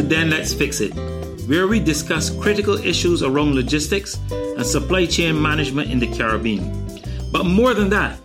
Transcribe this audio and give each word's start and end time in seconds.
to 0.00 0.06
Then 0.06 0.30
Let's 0.30 0.54
Fix 0.54 0.80
It, 0.80 0.94
where 1.46 1.66
we 1.66 1.78
discuss 1.78 2.30
critical 2.30 2.74
issues 2.74 3.22
around 3.22 3.54
logistics 3.54 4.18
and 4.30 4.64
supply 4.64 5.04
chain 5.04 5.40
management 5.40 5.90
in 5.90 5.98
the 5.98 6.06
Caribbean. 6.06 6.64
But 7.30 7.44
more 7.44 7.74
than 7.74 7.90
that, 7.90 8.16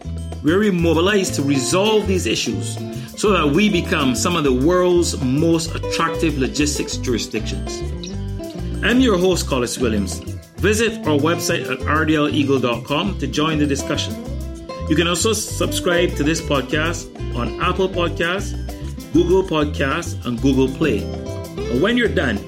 where 0.42 0.60
we 0.60 0.72
mobilize 0.72 1.32
to 1.32 1.42
resolve 1.42 2.08
these 2.08 2.28
issues 2.28 2.78
so 3.20 3.32
that 3.32 3.54
we 3.54 3.70
become 3.70 4.16
some 4.16 4.38
of 4.38 4.46
the 4.46 4.54
world's 4.54 5.22
most 5.22 5.76
attractive 5.76 6.38
logistics 6.38 6.96
jurisdictions. 6.96 7.82
I'm 8.82 9.02
your 9.02 9.18
host, 9.18 9.48
Collis 9.48 9.78
Williams. 9.78 10.20
Visit 10.64 11.00
our 11.00 11.18
website 11.18 11.70
at 11.70 11.80
rdleagle.com 11.80 13.20
to 13.20 13.28
join 13.28 13.58
the 13.58 13.68
discussion. 13.68 14.14
You 14.88 14.96
can 14.96 15.08
also 15.08 15.34
subscribe 15.34 16.16
to 16.16 16.24
this 16.24 16.40
podcast 16.42 17.10
on 17.36 17.60
Apple 17.62 17.90
Podcasts, 17.90 18.54
Google 19.12 19.44
Podcasts, 19.44 20.26
and 20.26 20.42
Google 20.42 20.70
Play. 20.70 21.25
When 21.56 21.96
you're 21.96 22.08
done, 22.08 22.40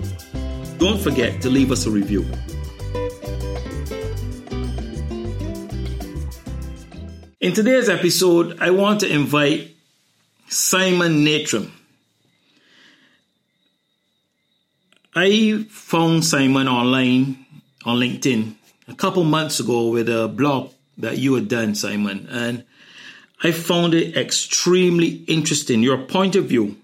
don't 0.77 0.99
forget 0.99 1.41
to 1.41 1.49
leave 1.49 1.71
us 1.71 1.85
a 1.85 1.91
review. 1.91 2.25
In 7.39 7.53
today's 7.53 7.87
episode, 7.87 8.57
I 8.59 8.71
want 8.71 8.99
to 9.01 9.09
invite 9.09 9.75
Simon 10.49 11.23
Naitram. 11.23 11.71
I 15.15 15.65
found 15.69 16.25
Simon 16.25 16.67
online 16.67 17.45
on 17.85 17.97
LinkedIn 17.99 18.55
a 18.89 18.93
couple 18.93 19.23
months 19.23 19.59
ago 19.61 19.87
with 19.87 20.09
a 20.09 20.27
blog 20.27 20.71
that 20.97 21.17
you 21.17 21.33
had 21.35 21.47
done, 21.47 21.75
Simon, 21.75 22.27
and 22.29 22.65
I 23.41 23.51
found 23.51 23.93
it 23.93 24.17
extremely 24.17 25.23
interesting, 25.27 25.81
your 25.81 25.99
point 25.99 26.35
of 26.35 26.45
view 26.45 26.75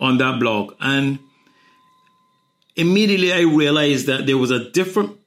on 0.00 0.18
that 0.18 0.40
blog. 0.40 0.74
And 0.80 1.18
immediately 2.76 3.32
I 3.32 3.40
realized 3.40 4.06
that 4.06 4.26
there 4.26 4.38
was 4.38 4.50
a 4.50 4.70
different 4.70 5.18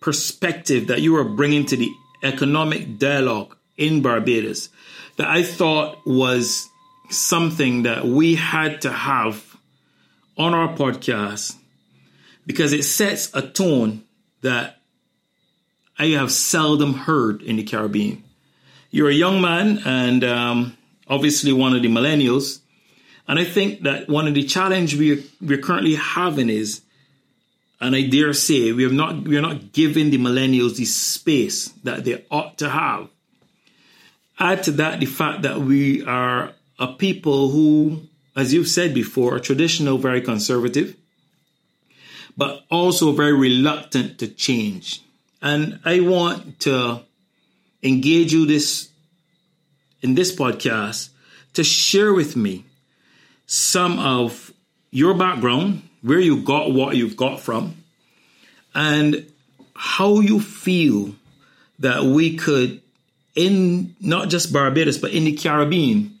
perspective 0.00 0.88
that 0.88 1.02
you 1.02 1.12
were 1.12 1.24
bringing 1.24 1.66
to 1.66 1.76
the 1.76 1.90
economic 2.22 2.98
dialogue 2.98 3.56
in 3.76 4.02
Barbados 4.02 4.68
that 5.16 5.28
I 5.28 5.42
thought 5.42 5.98
was 6.06 6.68
something 7.10 7.82
that 7.82 8.04
we 8.04 8.36
had 8.36 8.82
to 8.82 8.90
have 8.90 9.56
on 10.38 10.54
our 10.54 10.74
podcast 10.74 11.56
because 12.46 12.72
it 12.72 12.84
sets 12.84 13.34
a 13.34 13.42
tone 13.42 14.04
that 14.42 14.80
I 15.98 16.06
have 16.08 16.32
seldom 16.32 16.94
heard 16.94 17.42
in 17.42 17.56
the 17.56 17.62
Caribbean. 17.62 18.24
You're 18.90 19.10
a 19.10 19.14
young 19.14 19.40
man 19.40 19.82
and 19.84 20.24
um, 20.24 20.78
obviously 21.06 21.52
one 21.52 21.76
of 21.76 21.82
the 21.82 21.88
millennials. 21.88 22.60
And 23.28 23.38
I 23.38 23.44
think 23.44 23.82
that 23.82 24.08
one 24.08 24.26
of 24.26 24.34
the 24.34 24.44
challenge 24.44 24.96
we, 24.96 25.26
we're 25.40 25.58
currently 25.58 25.96
having 25.96 26.48
is, 26.48 26.80
and 27.80 27.96
I 27.96 28.02
dare 28.02 28.32
say, 28.34 28.72
we 28.72 28.82
have 28.82 28.92
not 28.92 29.22
we 29.22 29.36
are 29.36 29.42
not 29.42 29.72
giving 29.72 30.10
the 30.10 30.18
millennials 30.18 30.76
the 30.76 30.84
space 30.84 31.68
that 31.84 32.04
they 32.04 32.24
ought 32.30 32.58
to 32.58 32.68
have. 32.68 33.08
Add 34.38 34.62
to 34.64 34.70
that 34.72 35.00
the 35.00 35.06
fact 35.06 35.42
that 35.42 35.60
we 35.60 36.04
are 36.04 36.52
a 36.78 36.88
people 36.88 37.50
who, 37.50 38.02
as 38.36 38.52
you've 38.54 38.68
said 38.68 38.94
before, 38.94 39.36
are 39.36 39.40
traditional, 39.40 39.98
very 39.98 40.20
conservative, 40.20 40.96
but 42.36 42.64
also 42.70 43.12
very 43.12 43.34
reluctant 43.34 44.18
to 44.18 44.28
change. 44.28 45.02
And 45.42 45.80
I 45.84 46.00
want 46.00 46.60
to 46.60 47.02
engage 47.82 48.32
you 48.32 48.46
this 48.46 48.88
in 50.02 50.14
this 50.14 50.34
podcast 50.34 51.10
to 51.54 51.64
share 51.64 52.12
with 52.12 52.36
me 52.36 52.64
some 53.46 53.98
of 53.98 54.52
your 54.90 55.14
background, 55.14 55.82
where 56.02 56.20
you 56.20 56.42
got 56.42 56.72
what 56.72 56.96
you've 56.96 57.16
got 57.16 57.40
from, 57.40 57.76
and 58.74 59.26
how 59.74 60.20
you 60.20 60.40
feel 60.40 61.14
that 61.78 62.04
we 62.04 62.36
could, 62.36 62.80
in 63.34 63.94
not 64.00 64.28
just 64.28 64.52
Barbados, 64.52 64.98
but 64.98 65.12
in 65.12 65.24
the 65.24 65.32
Caribbean, 65.32 66.18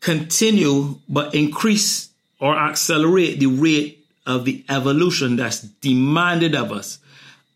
continue 0.00 0.98
but 1.08 1.34
increase 1.34 2.08
or 2.40 2.56
accelerate 2.56 3.40
the 3.40 3.46
rate 3.46 4.06
of 4.26 4.44
the 4.44 4.64
evolution 4.68 5.36
that's 5.36 5.60
demanded 5.60 6.54
of 6.54 6.70
us. 6.70 6.98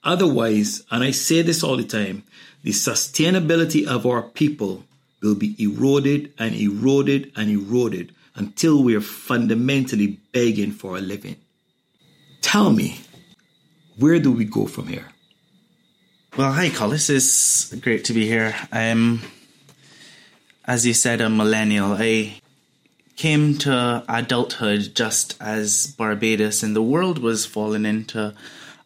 Otherwise, 0.02 0.82
and 0.90 1.04
I 1.04 1.12
say 1.12 1.42
this 1.42 1.62
all 1.62 1.76
the 1.76 1.84
time, 1.84 2.24
the 2.64 2.70
sustainability 2.70 3.86
of 3.86 4.06
our 4.06 4.22
people 4.22 4.84
will 5.22 5.36
be 5.36 5.54
eroded 5.62 6.32
and 6.38 6.54
eroded 6.54 7.30
and 7.36 7.50
eroded 7.50 8.12
until 8.34 8.82
we 8.82 8.94
are 8.94 9.00
fundamentally 9.00 10.20
begging 10.32 10.72
for 10.72 10.96
a 10.96 11.00
living. 11.00 11.36
Tell 12.40 12.70
me, 12.70 13.00
where 13.96 14.18
do 14.18 14.32
we 14.32 14.44
go 14.44 14.66
from 14.66 14.88
here? 14.88 15.08
Well, 16.36 16.52
hi, 16.52 16.70
Collis. 16.70 17.10
It's 17.10 17.74
great 17.74 18.04
to 18.06 18.14
be 18.14 18.26
here. 18.26 18.54
Um, 18.72 19.20
as 20.64 20.86
you 20.86 20.94
said, 20.94 21.20
a 21.20 21.28
millennial. 21.28 21.92
I 21.92 22.40
came 23.16 23.58
to 23.58 24.02
adulthood 24.08 24.94
just 24.94 25.36
as 25.40 25.88
Barbados 25.98 26.62
and 26.62 26.74
the 26.74 26.82
world 26.82 27.18
was 27.18 27.44
falling 27.44 27.84
into 27.84 28.34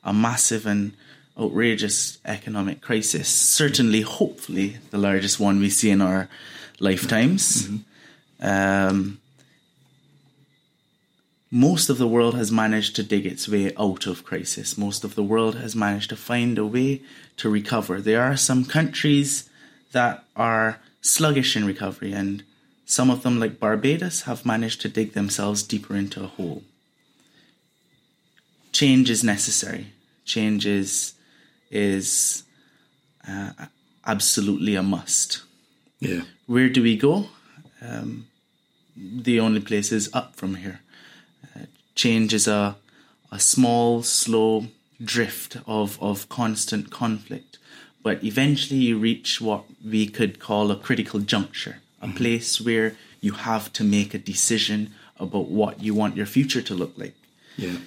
a 0.02 0.12
massive 0.12 0.66
and 0.66 0.94
outrageous 1.38 2.18
economic 2.24 2.80
crisis. 2.80 3.28
Certainly, 3.28 4.00
hopefully, 4.02 4.78
the 4.90 4.98
largest 4.98 5.38
one 5.38 5.60
we 5.60 5.70
see 5.70 5.90
in 5.90 6.00
our 6.00 6.28
lifetimes. 6.80 7.68
Mm-hmm. 7.68 8.46
Um, 8.46 9.20
most 11.50 11.88
of 11.88 11.98
the 11.98 12.08
world 12.08 12.34
has 12.34 12.50
managed 12.50 12.96
to 12.96 13.02
dig 13.02 13.24
its 13.24 13.48
way 13.48 13.72
out 13.78 14.06
of 14.06 14.24
crisis. 14.24 14.76
Most 14.76 15.04
of 15.04 15.14
the 15.14 15.22
world 15.22 15.56
has 15.56 15.76
managed 15.76 16.10
to 16.10 16.16
find 16.16 16.58
a 16.58 16.66
way 16.66 17.02
to 17.36 17.48
recover. 17.48 18.00
There 18.00 18.22
are 18.22 18.36
some 18.36 18.64
countries 18.64 19.48
that 19.92 20.24
are 20.34 20.80
sluggish 21.00 21.56
in 21.56 21.64
recovery, 21.64 22.12
and 22.12 22.42
some 22.84 23.10
of 23.10 23.22
them, 23.22 23.38
like 23.38 23.60
Barbados, 23.60 24.22
have 24.22 24.44
managed 24.44 24.80
to 24.82 24.88
dig 24.88 25.12
themselves 25.12 25.62
deeper 25.62 25.94
into 25.94 26.24
a 26.24 26.26
hole. 26.26 26.64
Change 28.72 29.08
is 29.08 29.22
necessary. 29.22 29.92
Change 30.24 30.66
is, 30.66 31.14
is 31.70 32.42
uh, 33.26 33.52
absolutely 34.04 34.74
a 34.74 34.82
must. 34.82 35.42
Yeah. 36.00 36.22
Where 36.46 36.68
do 36.68 36.82
we 36.82 36.96
go? 36.96 37.28
Um, 37.80 38.26
the 38.96 39.38
only 39.40 39.60
place 39.60 39.92
is 39.92 40.10
up 40.12 40.34
from 40.34 40.56
here. 40.56 40.80
Change 41.96 42.32
is 42.32 42.46
a, 42.46 42.76
a 43.32 43.40
small, 43.40 44.04
slow 44.04 44.66
drift 45.02 45.56
of, 45.66 46.00
of 46.00 46.28
constant 46.28 46.90
conflict 46.90 47.56
but 48.06 48.22
eventually 48.22 48.78
you 48.78 48.96
reach 48.96 49.40
what 49.40 49.64
we 49.84 50.06
could 50.06 50.38
call 50.38 50.70
a 50.70 50.76
critical 50.76 51.18
juncture, 51.18 51.80
a 52.00 52.06
mm-hmm. 52.06 52.16
place 52.16 52.60
where 52.60 52.94
you 53.20 53.32
have 53.32 53.72
to 53.72 53.82
make 53.82 54.14
a 54.14 54.18
decision 54.18 54.94
about 55.18 55.48
what 55.48 55.82
you 55.82 55.92
want 55.92 56.16
your 56.16 56.24
future 56.24 56.62
to 56.62 56.72
look 56.72 56.92
like. 56.96 57.16
Yeah. 57.56 57.78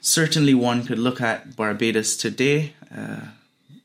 Certainly, 0.00 0.54
one 0.54 0.86
could 0.86 0.98
look 0.98 1.20
at 1.20 1.54
Barbados 1.54 2.16
today, 2.16 2.72
uh, 2.96 3.26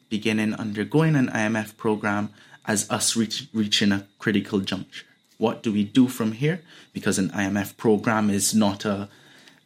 beginning 0.07 0.53
undergoing 0.53 1.17
an 1.17 1.27
IMF 1.27 1.75
program, 1.75 2.29
as 2.65 2.89
us 2.89 3.17
reach, 3.17 3.49
reaching 3.51 3.91
a 3.91 4.07
critical 4.19 4.61
juncture. 4.61 5.05
What 5.37 5.63
do 5.63 5.71
we 5.71 5.83
do 5.83 6.07
from 6.07 6.31
here? 6.33 6.61
Because 6.93 7.17
an 7.19 7.29
IMF 7.29 7.77
program 7.77 8.29
is 8.29 8.53
not 8.53 8.85
a 8.85 9.09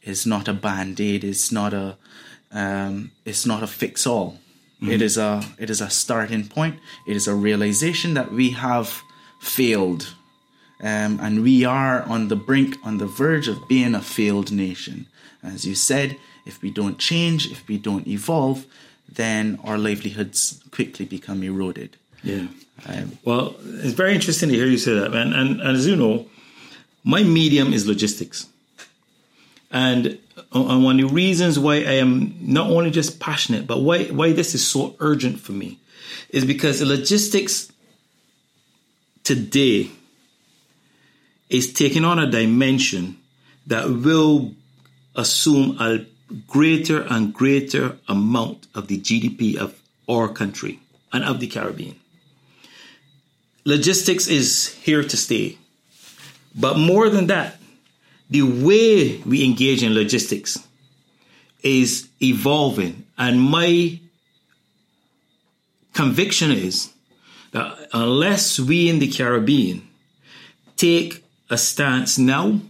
is 0.04 0.26
not 0.26 0.48
a 0.48 0.54
band 0.54 1.00
aid. 1.00 1.24
It's 1.24 1.52
not 1.52 1.74
a 1.74 1.98
um, 2.52 3.12
it's 3.26 3.46
not 3.46 3.64
a 3.64 3.68
fix 3.68 4.08
all. 4.08 4.40
Mm-hmm. 4.82 4.92
It 4.92 5.02
is 5.02 5.18
a 5.18 5.44
it 5.58 5.70
is 5.70 5.82
a 5.82 5.90
starting 5.90 6.48
point. 6.48 6.80
It 7.08 7.16
is 7.16 7.28
a 7.28 7.36
realization 7.36 8.14
that 8.16 8.32
we 8.32 8.52
have 8.52 9.02
failed, 9.40 10.16
um, 10.82 11.20
and 11.22 11.44
we 11.44 11.66
are 11.66 12.02
on 12.04 12.30
the 12.30 12.36
brink, 12.36 12.78
on 12.84 12.98
the 12.98 13.06
verge 13.06 13.48
of 13.48 13.68
being 13.68 13.94
a 13.94 14.02
failed 14.02 14.52
nation. 14.52 15.08
As 15.44 15.66
you 15.66 15.76
said, 15.76 16.18
if 16.46 16.62
we 16.62 16.72
don't 16.72 16.98
change, 16.98 17.52
if 17.52 17.68
we 17.68 17.78
don't 17.78 18.08
evolve, 18.08 18.66
then 19.08 19.60
our 19.64 19.78
livelihoods 19.78 20.62
quickly 20.72 21.06
become 21.06 21.44
eroded. 21.44 21.98
Yeah. 22.24 22.48
Um, 22.86 23.18
well, 23.24 23.56
it's 23.64 23.94
very 23.94 24.14
interesting 24.16 24.50
to 24.50 24.56
hear 24.56 24.66
you 24.66 24.78
say 24.78 24.94
that, 24.96 25.12
man. 25.12 25.34
And, 25.34 25.62
and 25.62 25.78
as 25.78 25.88
you 25.88 25.96
know, 25.96 26.28
my 27.04 27.24
medium 27.24 27.74
is 27.74 27.88
logistics. 27.88 28.48
And, 29.72 30.20
uh, 30.54 30.66
and 30.68 30.84
one 30.84 31.00
of 31.00 31.10
the 31.10 31.14
reasons 31.14 31.60
why 31.60 31.76
I 31.76 31.94
am 31.94 32.36
not 32.42 32.70
only 32.70 32.92
just 32.92 33.20
passionate, 33.20 33.68
but 33.68 33.82
why, 33.82 34.06
why 34.06 34.34
this 34.34 34.56
is 34.56 34.68
so 34.68 34.96
urgent 35.00 35.40
for 35.40 35.52
me 35.52 35.80
is 36.30 36.46
because 36.46 36.82
logistics 36.82 37.72
today 39.24 39.92
is 41.50 41.74
taking 41.74 42.06
on 42.06 42.20
a 42.20 42.30
dimension 42.30 43.18
that 43.68 43.90
will 43.90 44.54
assume 45.16 45.78
a 45.80 46.06
greater 46.48 47.02
and 47.02 47.34
greater 47.34 47.98
amount 48.08 48.68
of 48.76 48.88
the 48.88 49.00
GDP 49.00 49.56
of 49.56 49.80
our 50.10 50.28
country 50.28 50.80
and 51.12 51.24
of 51.24 51.40
the 51.40 51.48
Caribbean. 51.48 52.00
Logistics 53.66 54.28
is 54.28 54.74
here 54.82 55.04
to 55.04 55.18
stay. 55.18 55.58
But 56.56 56.78
more 56.78 57.10
than 57.10 57.28
that, 57.28 57.58
the 58.30 58.44
way 58.44 59.18
we 59.18 59.44
engage 59.44 59.84
in 59.84 59.94
logistics 59.94 60.58
is 61.62 62.08
evolving. 62.22 63.06
And 63.18 63.42
my 63.42 64.00
conviction 65.94 66.52
is 66.52 66.94
that 67.52 67.90
unless 67.94 68.60
we 68.60 68.90
in 68.90 69.00
the 69.00 69.10
Caribbean 69.10 69.88
take 70.78 71.24
a 71.50 71.58
stance 71.58 72.18
now, 72.18 72.62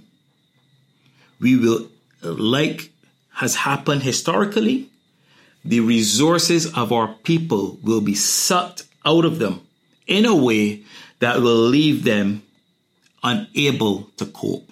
we 1.39 1.57
will, 1.57 1.89
like 2.21 2.91
has 3.33 3.55
happened 3.55 4.03
historically, 4.03 4.89
the 5.63 5.79
resources 5.81 6.73
of 6.75 6.91
our 6.91 7.13
people 7.23 7.77
will 7.83 8.01
be 8.01 8.15
sucked 8.15 8.83
out 9.05 9.25
of 9.25 9.39
them 9.39 9.61
in 10.09 10.25
a 10.25 10.35
way 10.35 10.83
that 11.19 11.37
will 11.41 11.55
leave 11.55 12.03
them 12.03 12.41
unable 13.23 14.03
to 14.17 14.25
cope. 14.25 14.69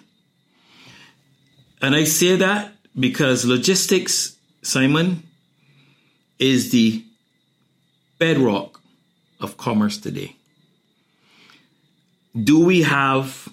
And 1.80 1.94
I 1.94 2.04
say 2.04 2.36
that 2.36 2.72
because 2.98 3.44
logistics, 3.46 4.36
Simon, 4.62 5.22
is 6.38 6.72
the 6.72 7.04
bedrock 8.18 8.80
of 9.40 9.56
commerce 9.56 9.96
today. 9.98 10.34
Do 12.34 12.64
we 12.64 12.82
have 12.82 13.48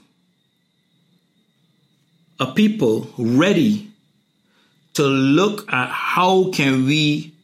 a 2.40 2.48
people 2.48 3.08
ready 3.18 3.92
to 4.96 5.04
look 5.04 5.72
at 5.72 5.90
how 5.90 6.50
can 6.52 6.86
we 6.86 7.35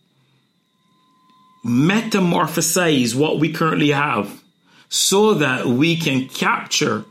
metamorphosize 1.64 3.16
what 3.16 3.40
we 3.40 3.52
currently 3.52 3.90
have 3.90 4.44
so 4.90 5.36
that 5.36 5.66
we 5.66 5.96
can 5.96 6.28
capture 6.28 7.06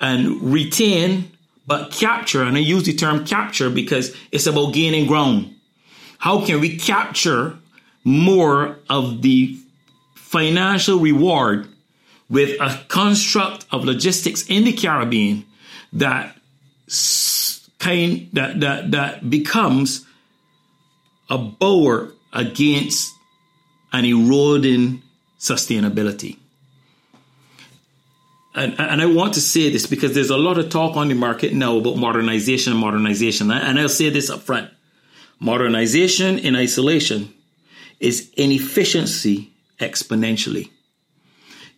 and 0.00 0.40
retain 0.52 1.30
but 1.66 1.90
capture, 1.90 2.42
and 2.42 2.56
I 2.56 2.60
use 2.60 2.84
the 2.84 2.94
term 2.94 3.24
capture 3.24 3.70
because 3.70 4.16
it's 4.30 4.46
about 4.46 4.72
gaining 4.72 5.06
ground. 5.06 5.54
How 6.18 6.44
can 6.44 6.60
we 6.60 6.76
capture 6.76 7.58
more 8.04 8.78
of 8.88 9.22
the 9.22 9.58
financial 10.14 11.00
reward 11.00 11.68
with 12.30 12.60
a 12.60 12.80
construct 12.88 13.66
of 13.72 13.84
logistics 13.84 14.48
in 14.48 14.64
the 14.64 14.72
Caribbean 14.72 15.44
that 15.92 16.36
kind 17.78 18.28
that 18.32 18.60
that 18.60 18.90
that 18.92 19.28
becomes 19.28 20.06
a 21.28 21.38
bower 21.38 22.12
against 22.32 23.15
an 23.96 24.04
eroding 24.04 25.02
sustainability 25.38 26.36
and, 28.56 28.74
and 28.80 29.02
I 29.02 29.06
want 29.06 29.34
to 29.34 29.40
say 29.40 29.70
this 29.70 29.86
because 29.86 30.14
there's 30.14 30.30
a 30.30 30.38
lot 30.38 30.56
of 30.56 30.70
talk 30.70 30.96
on 30.96 31.08
the 31.08 31.14
market 31.14 31.52
now 31.52 31.76
about 31.76 31.96
modernization 31.98 32.72
and 32.72 32.80
modernization. 32.80 33.50
And 33.50 33.78
I'll 33.78 33.88
say 33.88 34.08
this 34.08 34.30
up 34.30 34.40
front 34.40 34.70
modernization 35.38 36.38
in 36.38 36.56
isolation 36.56 37.32
is 38.00 38.30
inefficiency 38.38 39.52
exponentially. 39.78 40.70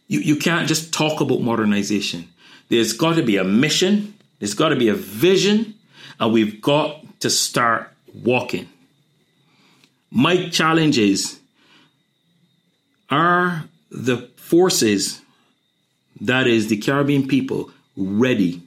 You, 0.07 0.21
you 0.21 0.37
can't 0.37 0.69
just 0.69 0.95
talk 0.95 1.21
about 1.21 1.41
modernization. 1.41 2.29
There's 2.69 2.93
got 2.93 3.17
to 3.17 3.25
be 3.25 3.37
a 3.37 3.45
mission, 3.45 4.15
there's 4.39 4.55
got 4.55 4.69
to 4.69 4.77
be 4.77 4.89
a 4.89 4.95
vision, 4.95 5.75
and 6.21 6.33
we've 6.33 6.61
got 6.61 7.21
to 7.21 7.31
start 7.31 7.93
walking. 8.23 8.69
My 10.13 10.49
challenge 10.51 10.97
is 10.97 11.38
are 13.11 13.65
the 13.91 14.29
forces 14.37 15.23
that 16.21 16.47
is 16.47 16.69
the 16.69 16.77
Caribbean 16.77 17.27
people 17.27 17.71
ready 17.97 18.63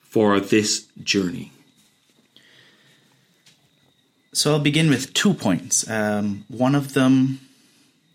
for 0.00 0.40
this 0.40 0.86
journey? 1.02 1.52
So 4.32 4.52
I'll 4.52 4.60
begin 4.60 4.88
with 4.88 5.14
two 5.14 5.34
points. 5.34 5.88
Um, 5.90 6.44
one 6.48 6.74
of 6.74 6.94
them, 6.94 7.40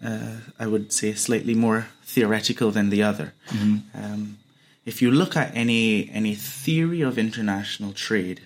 uh, 0.04 0.38
I 0.60 0.68
would 0.68 0.94
say, 0.94 1.13
slightly 1.13 1.54
more 1.54 1.88
theoretical 2.04 2.71
than 2.71 2.89
the 2.89 3.04
other. 3.04 3.33
Mm-hmm. 3.50 3.77
Um, 4.04 4.38
if 4.86 5.01
you 5.01 5.12
look 5.12 5.36
at 5.36 5.56
any 5.56 6.10
any 6.12 6.36
theory 6.36 7.01
of 7.01 7.18
international 7.18 7.94
trade, 7.94 8.42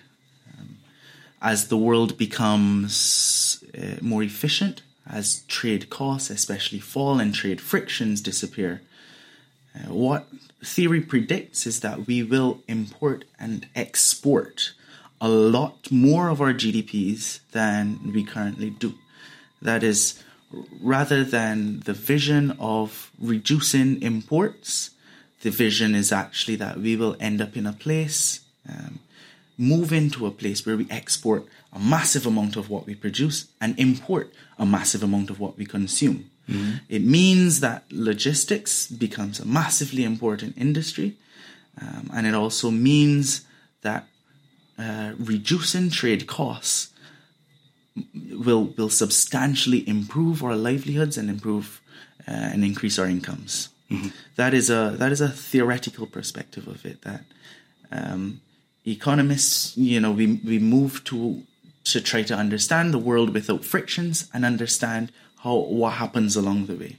um, 0.58 0.78
as 1.40 1.68
the 1.68 1.76
world 1.76 2.16
becomes 2.16 3.64
uh, 3.76 3.96
more 4.00 4.22
efficient, 4.22 4.82
as 5.10 5.42
trade 5.48 5.90
costs 5.90 6.30
especially 6.30 6.80
fall 6.80 7.18
and 7.18 7.34
trade 7.34 7.60
frictions 7.60 8.20
disappear, 8.20 8.82
uh, 9.74 9.92
what 9.92 10.26
theory 10.64 11.00
predicts 11.00 11.66
is 11.66 11.80
that 11.80 12.06
we 12.06 12.22
will 12.22 12.60
import 12.68 13.24
and 13.38 13.66
export 13.74 14.72
a 15.20 15.28
lot 15.28 15.90
more 15.90 16.28
of 16.28 16.40
our 16.40 16.52
GDPs 16.52 17.40
than 17.52 18.12
we 18.12 18.24
currently 18.24 18.70
do. 18.70 18.94
That 19.60 19.82
is, 19.82 20.22
rather 20.80 21.24
than 21.24 21.80
the 21.80 21.92
vision 21.92 22.56
of 22.60 23.10
reducing 23.20 24.00
imports, 24.02 24.90
the 25.42 25.50
vision 25.50 25.94
is 25.94 26.12
actually 26.12 26.56
that 26.56 26.78
we 26.78 26.96
will 26.96 27.16
end 27.20 27.40
up 27.40 27.56
in 27.56 27.66
a 27.66 27.72
place, 27.72 28.40
um, 28.68 29.00
move 29.56 29.92
into 29.92 30.26
a 30.26 30.30
place 30.30 30.64
where 30.64 30.76
we 30.76 30.86
export 30.90 31.46
a 31.72 31.78
massive 31.78 32.26
amount 32.26 32.56
of 32.56 32.70
what 32.70 32.86
we 32.86 32.94
produce 32.94 33.46
and 33.60 33.78
import 33.78 34.32
a 34.58 34.66
massive 34.66 35.02
amount 35.02 35.30
of 35.30 35.38
what 35.38 35.56
we 35.58 35.66
consume. 35.66 36.30
Mm-hmm. 36.48 36.76
It 36.88 37.02
means 37.02 37.60
that 37.60 37.84
logistics 37.90 38.86
becomes 38.86 39.38
a 39.38 39.44
massively 39.44 40.04
important 40.04 40.56
industry, 40.56 41.16
um, 41.80 42.10
and 42.14 42.26
it 42.26 42.34
also 42.34 42.70
means 42.70 43.42
that 43.82 44.06
uh, 44.78 45.12
reducing 45.18 45.90
trade 45.90 46.26
costs 46.26 46.92
will 48.30 48.72
will 48.76 48.88
substantially 48.88 49.86
improve 49.88 50.42
our 50.42 50.56
livelihoods 50.56 51.18
and 51.18 51.28
improve 51.28 51.80
uh, 52.26 52.30
and 52.30 52.64
increase 52.64 52.98
our 52.98 53.06
incomes. 53.06 53.68
Mm-hmm. 53.90 54.08
That 54.36 54.54
is 54.54 54.70
a 54.70 54.94
that 54.98 55.12
is 55.12 55.20
a 55.20 55.28
theoretical 55.28 56.06
perspective 56.06 56.66
of 56.66 56.86
it. 56.86 57.02
That 57.02 57.24
um, 57.90 58.40
economists, 58.86 59.76
you 59.76 60.00
know, 60.00 60.12
we 60.12 60.40
we 60.44 60.58
move 60.58 61.04
to 61.04 61.42
to 61.92 62.00
try 62.00 62.22
to 62.22 62.34
understand 62.34 62.92
the 62.92 62.98
world 62.98 63.30
without 63.30 63.64
frictions 63.64 64.28
and 64.32 64.44
understand 64.44 65.12
how 65.42 65.56
what 65.56 65.94
happens 65.94 66.36
along 66.36 66.66
the 66.66 66.74
way. 66.74 66.96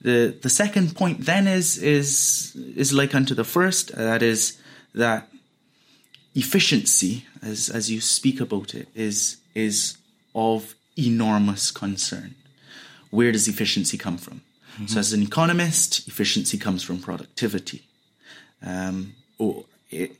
The 0.00 0.34
the 0.40 0.50
second 0.50 0.94
point 0.94 1.24
then 1.24 1.46
is 1.46 1.78
is 1.78 2.54
is 2.76 2.92
like 2.92 3.14
unto 3.14 3.34
the 3.34 3.44
first. 3.44 3.94
That 3.96 4.22
is 4.22 4.58
that 4.94 5.28
efficiency, 6.34 7.24
as 7.42 7.70
as 7.70 7.90
you 7.90 8.00
speak 8.00 8.40
about 8.40 8.74
it, 8.74 8.88
is 8.94 9.38
is 9.54 9.96
of 10.34 10.74
enormous 10.96 11.70
concern. 11.70 12.34
Where 13.10 13.32
does 13.32 13.48
efficiency 13.48 13.96
come 13.96 14.18
from? 14.18 14.42
Mm-hmm. 14.74 14.86
So, 14.86 14.98
as 15.00 15.12
an 15.12 15.22
economist, 15.22 16.08
efficiency 16.08 16.58
comes 16.58 16.82
from 16.82 16.98
productivity. 16.98 17.82
Um, 18.62 19.14
or 19.38 19.64
it, 19.90 20.16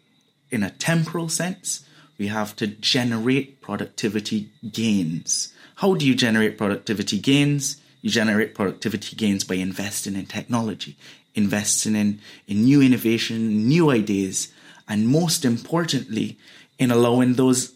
in 0.50 0.62
a 0.62 0.70
temporal 0.70 1.28
sense, 1.28 1.84
we 2.18 2.28
have 2.28 2.54
to 2.56 2.66
generate 2.66 3.60
productivity 3.60 4.50
gains. 4.70 5.52
How 5.76 5.94
do 5.94 6.06
you 6.06 6.14
generate 6.14 6.56
productivity 6.56 7.18
gains? 7.18 7.80
You 8.02 8.10
generate 8.10 8.54
productivity 8.54 9.16
gains 9.16 9.44
by 9.44 9.56
investing 9.56 10.14
in 10.14 10.26
technology, 10.26 10.96
investing 11.34 11.96
in, 11.96 12.20
in 12.46 12.64
new 12.64 12.80
innovation, 12.82 13.66
new 13.66 13.90
ideas, 13.90 14.48
and 14.88 15.08
most 15.08 15.44
importantly, 15.44 16.38
in 16.78 16.90
allowing 16.90 17.34
those 17.34 17.72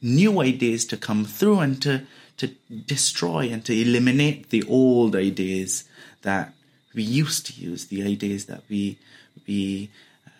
new 0.00 0.40
ideas 0.40 0.84
to 0.86 0.96
come 0.96 1.24
through 1.24 1.60
and 1.60 1.82
to, 1.82 2.02
to 2.36 2.48
destroy 2.86 3.48
and 3.50 3.64
to 3.64 3.72
eliminate 3.78 4.50
the 4.50 4.62
old 4.64 5.14
ideas 5.16 5.84
that 6.22 6.52
we 6.94 7.02
used 7.02 7.46
to 7.46 7.52
use, 7.54 7.86
the 7.86 8.02
ideas 8.02 8.46
that 8.46 8.62
we, 8.68 8.98
we 9.46 9.90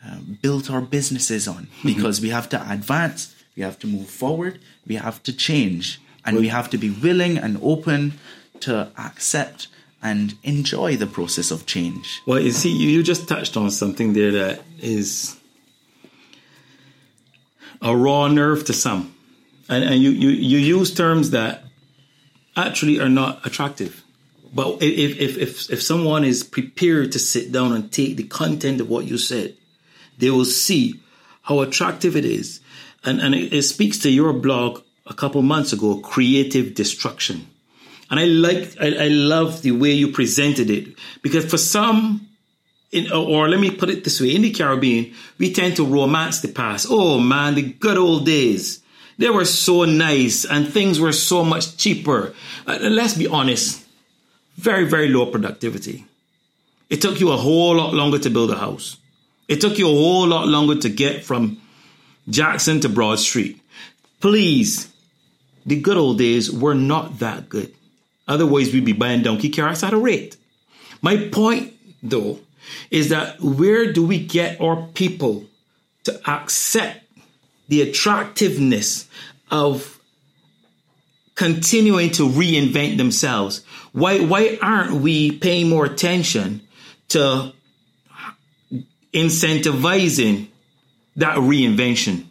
uh, 0.06 0.18
built 0.40 0.70
our 0.70 0.80
businesses 0.80 1.48
on, 1.48 1.68
because 1.84 2.20
we 2.20 2.30
have 2.30 2.48
to 2.48 2.70
advance, 2.70 3.34
we 3.56 3.62
have 3.62 3.78
to 3.80 3.86
move 3.86 4.08
forward, 4.08 4.60
we 4.86 4.96
have 4.96 5.22
to 5.24 5.32
change. 5.32 6.00
And 6.24 6.36
we 6.36 6.48
have 6.48 6.70
to 6.70 6.78
be 6.78 6.88
willing 6.90 7.36
and 7.36 7.58
open 7.62 8.12
to 8.60 8.92
accept 8.96 9.66
and 10.00 10.34
enjoy 10.42 10.96
the 10.96 11.06
process 11.06 11.50
of 11.50 11.66
change. 11.66 12.22
Well, 12.26 12.40
you 12.40 12.52
see, 12.52 12.70
you 12.70 13.02
just 13.02 13.28
touched 13.28 13.56
on 13.56 13.70
something 13.70 14.12
there 14.12 14.30
that 14.30 14.62
is 14.78 15.36
a 17.80 17.96
raw 17.96 18.28
nerve 18.28 18.64
to 18.66 18.72
some. 18.72 19.14
And, 19.68 19.84
and 19.84 20.00
you, 20.00 20.10
you, 20.10 20.28
you 20.30 20.58
use 20.58 20.94
terms 20.94 21.30
that 21.30 21.64
actually 22.56 23.00
are 23.00 23.08
not 23.08 23.44
attractive. 23.46 24.02
But 24.54 24.82
if, 24.82 25.18
if, 25.18 25.38
if, 25.38 25.70
if 25.70 25.82
someone 25.82 26.24
is 26.24 26.44
prepared 26.44 27.12
to 27.12 27.18
sit 27.18 27.52
down 27.52 27.72
and 27.72 27.90
take 27.90 28.16
the 28.16 28.24
content 28.24 28.80
of 28.80 28.88
what 28.88 29.06
you 29.06 29.18
said, 29.18 29.56
they 30.18 30.30
will 30.30 30.44
see 30.44 31.00
how 31.42 31.60
attractive 31.60 32.16
it 32.16 32.24
is. 32.24 32.60
And, 33.04 33.20
and 33.20 33.34
it, 33.34 33.52
it 33.52 33.62
speaks 33.62 33.98
to 33.98 34.10
your 34.10 34.32
blog 34.32 34.82
a 35.06 35.14
couple 35.14 35.42
months 35.42 35.72
ago, 35.72 35.98
creative 35.98 36.74
destruction. 36.74 37.46
And 38.10 38.20
I 38.20 38.24
like, 38.24 38.76
I, 38.80 39.06
I 39.06 39.08
love 39.08 39.62
the 39.62 39.72
way 39.72 39.92
you 39.92 40.08
presented 40.08 40.70
it 40.70 40.94
because 41.22 41.44
for 41.44 41.56
some, 41.56 42.28
in, 42.90 43.10
or 43.10 43.48
let 43.48 43.58
me 43.58 43.70
put 43.70 43.88
it 43.88 44.04
this 44.04 44.20
way, 44.20 44.34
in 44.34 44.42
the 44.42 44.50
Caribbean, 44.50 45.14
we 45.38 45.52
tend 45.52 45.76
to 45.76 45.86
romance 45.86 46.40
the 46.40 46.48
past. 46.48 46.86
Oh 46.90 47.18
man, 47.18 47.54
the 47.54 47.62
good 47.62 47.96
old 47.96 48.26
days. 48.26 48.82
They 49.16 49.30
were 49.30 49.46
so 49.46 49.84
nice 49.84 50.44
and 50.44 50.68
things 50.68 51.00
were 51.00 51.12
so 51.12 51.44
much 51.44 51.76
cheaper. 51.78 52.34
Uh, 52.66 52.78
let's 52.82 53.14
be 53.14 53.26
honest, 53.26 53.82
very, 54.56 54.84
very 54.84 55.08
low 55.08 55.26
productivity. 55.26 56.04
It 56.90 57.00
took 57.00 57.18
you 57.18 57.32
a 57.32 57.36
whole 57.38 57.76
lot 57.76 57.94
longer 57.94 58.18
to 58.18 58.28
build 58.28 58.50
a 58.50 58.56
house. 58.56 58.98
It 59.48 59.62
took 59.62 59.78
you 59.78 59.86
a 59.86 59.92
whole 59.92 60.26
lot 60.26 60.46
longer 60.46 60.76
to 60.76 60.90
get 60.90 61.24
from 61.24 61.61
Jackson 62.28 62.80
to 62.80 62.88
Broad 62.88 63.18
Street. 63.18 63.60
Please, 64.20 64.92
the 65.66 65.80
good 65.80 65.96
old 65.96 66.18
days 66.18 66.50
were 66.50 66.74
not 66.74 67.18
that 67.18 67.48
good. 67.48 67.74
Otherwise, 68.28 68.72
we'd 68.72 68.84
be 68.84 68.92
buying 68.92 69.22
donkey 69.22 69.48
carrots 69.48 69.82
at 69.82 69.92
a 69.92 69.98
rate. 69.98 70.36
My 71.00 71.28
point, 71.28 71.74
though, 72.02 72.38
is 72.90 73.08
that 73.08 73.40
where 73.40 73.92
do 73.92 74.06
we 74.06 74.24
get 74.24 74.60
our 74.60 74.86
people 74.94 75.46
to 76.04 76.30
accept 76.30 77.00
the 77.68 77.82
attractiveness 77.82 79.08
of 79.50 79.98
continuing 81.34 82.10
to 82.12 82.28
reinvent 82.28 82.96
themselves? 82.96 83.64
Why, 83.92 84.20
why 84.20 84.58
aren't 84.62 84.94
we 84.94 85.38
paying 85.38 85.68
more 85.68 85.84
attention 85.84 86.62
to 87.08 87.52
incentivizing 89.12 90.48
that 91.16 91.36
reinvention? 91.36 92.26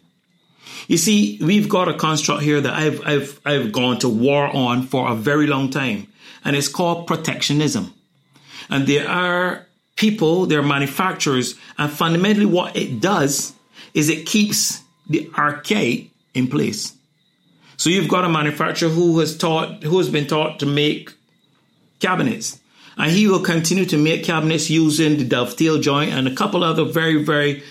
You 0.88 0.96
see, 0.96 1.38
we've 1.40 1.68
got 1.68 1.88
a 1.88 1.94
construct 1.94 2.42
here 2.42 2.60
that 2.60 2.72
I've, 2.72 3.06
I've, 3.06 3.40
I've 3.44 3.72
gone 3.72 3.98
to 4.00 4.08
war 4.08 4.54
on 4.54 4.82
for 4.82 5.10
a 5.10 5.14
very 5.14 5.46
long 5.46 5.70
time, 5.70 6.08
and 6.44 6.56
it's 6.56 6.68
called 6.68 7.06
protectionism. 7.06 7.94
And 8.68 8.86
there 8.86 9.08
are 9.08 9.66
people, 9.96 10.46
there 10.46 10.58
are 10.60 10.64
manufacturers, 10.64 11.54
and 11.78 11.90
fundamentally 11.90 12.46
what 12.46 12.76
it 12.76 13.00
does 13.00 13.54
is 13.94 14.08
it 14.08 14.26
keeps 14.26 14.82
the 15.08 15.30
archaic 15.36 16.10
in 16.34 16.48
place. 16.48 16.94
So 17.76 17.90
you've 17.90 18.08
got 18.08 18.24
a 18.24 18.28
manufacturer 18.28 18.88
who 18.88 19.18
has 19.20 19.36
taught, 19.36 19.82
who 19.82 19.98
has 19.98 20.08
been 20.08 20.26
taught 20.26 20.60
to 20.60 20.66
make 20.66 21.12
cabinets, 22.00 22.58
and 22.96 23.10
he 23.10 23.26
will 23.28 23.40
continue 23.40 23.84
to 23.86 23.96
make 23.96 24.24
cabinets 24.24 24.70
using 24.70 25.16
the 25.16 25.24
dovetail 25.24 25.78
joint 25.78 26.12
and 26.12 26.28
a 26.28 26.34
couple 26.34 26.62
other 26.62 26.84
very, 26.84 27.24
very 27.24 27.62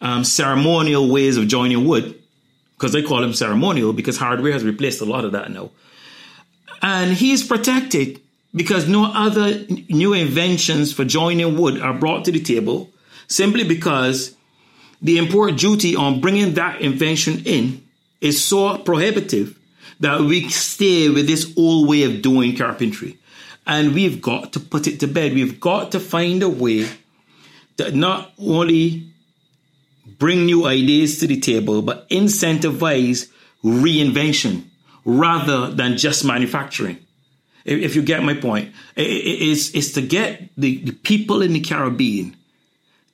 um, 0.00 0.24
ceremonial 0.24 1.10
ways 1.10 1.36
of 1.36 1.48
joining 1.48 1.86
wood, 1.86 2.20
because 2.74 2.92
they 2.92 3.02
call 3.02 3.20
them 3.20 3.34
ceremonial 3.34 3.92
because 3.92 4.16
hardware 4.16 4.52
has 4.52 4.64
replaced 4.64 5.00
a 5.00 5.04
lot 5.04 5.24
of 5.24 5.32
that 5.32 5.50
now. 5.50 5.70
And 6.82 7.12
he's 7.12 7.46
protected 7.46 8.20
because 8.54 8.88
no 8.88 9.12
other 9.12 9.66
new 9.88 10.12
inventions 10.14 10.92
for 10.92 11.04
joining 11.04 11.58
wood 11.58 11.80
are 11.80 11.94
brought 11.94 12.24
to 12.24 12.32
the 12.32 12.40
table 12.40 12.90
simply 13.28 13.64
because 13.64 14.34
the 15.02 15.18
import 15.18 15.56
duty 15.56 15.94
on 15.94 16.20
bringing 16.20 16.54
that 16.54 16.80
invention 16.80 17.42
in 17.44 17.86
is 18.20 18.42
so 18.44 18.78
prohibitive 18.78 19.58
that 20.00 20.20
we 20.20 20.48
stay 20.48 21.08
with 21.10 21.26
this 21.26 21.52
old 21.56 21.88
way 21.88 22.02
of 22.04 22.22
doing 22.22 22.56
carpentry. 22.56 23.18
And 23.66 23.94
we've 23.94 24.20
got 24.20 24.54
to 24.54 24.60
put 24.60 24.86
it 24.86 25.00
to 25.00 25.06
bed. 25.06 25.34
We've 25.34 25.60
got 25.60 25.92
to 25.92 26.00
find 26.00 26.42
a 26.42 26.48
way 26.48 26.88
that 27.76 27.94
not 27.94 28.32
only 28.38 29.09
bring 30.20 30.46
new 30.46 30.66
ideas 30.66 31.18
to 31.18 31.26
the 31.26 31.40
table, 31.40 31.82
but 31.82 32.08
incentivize 32.08 33.28
reinvention 33.64 34.66
rather 35.04 35.72
than 35.72 35.96
just 35.96 36.24
manufacturing. 36.24 36.98
If 37.64 37.96
you 37.96 38.02
get 38.02 38.22
my 38.22 38.34
point, 38.34 38.72
it's, 38.96 39.74
it's 39.74 39.92
to 39.92 40.02
get 40.02 40.50
the, 40.56 40.78
the 40.84 40.92
people 40.92 41.42
in 41.42 41.52
the 41.52 41.60
Caribbean 41.60 42.36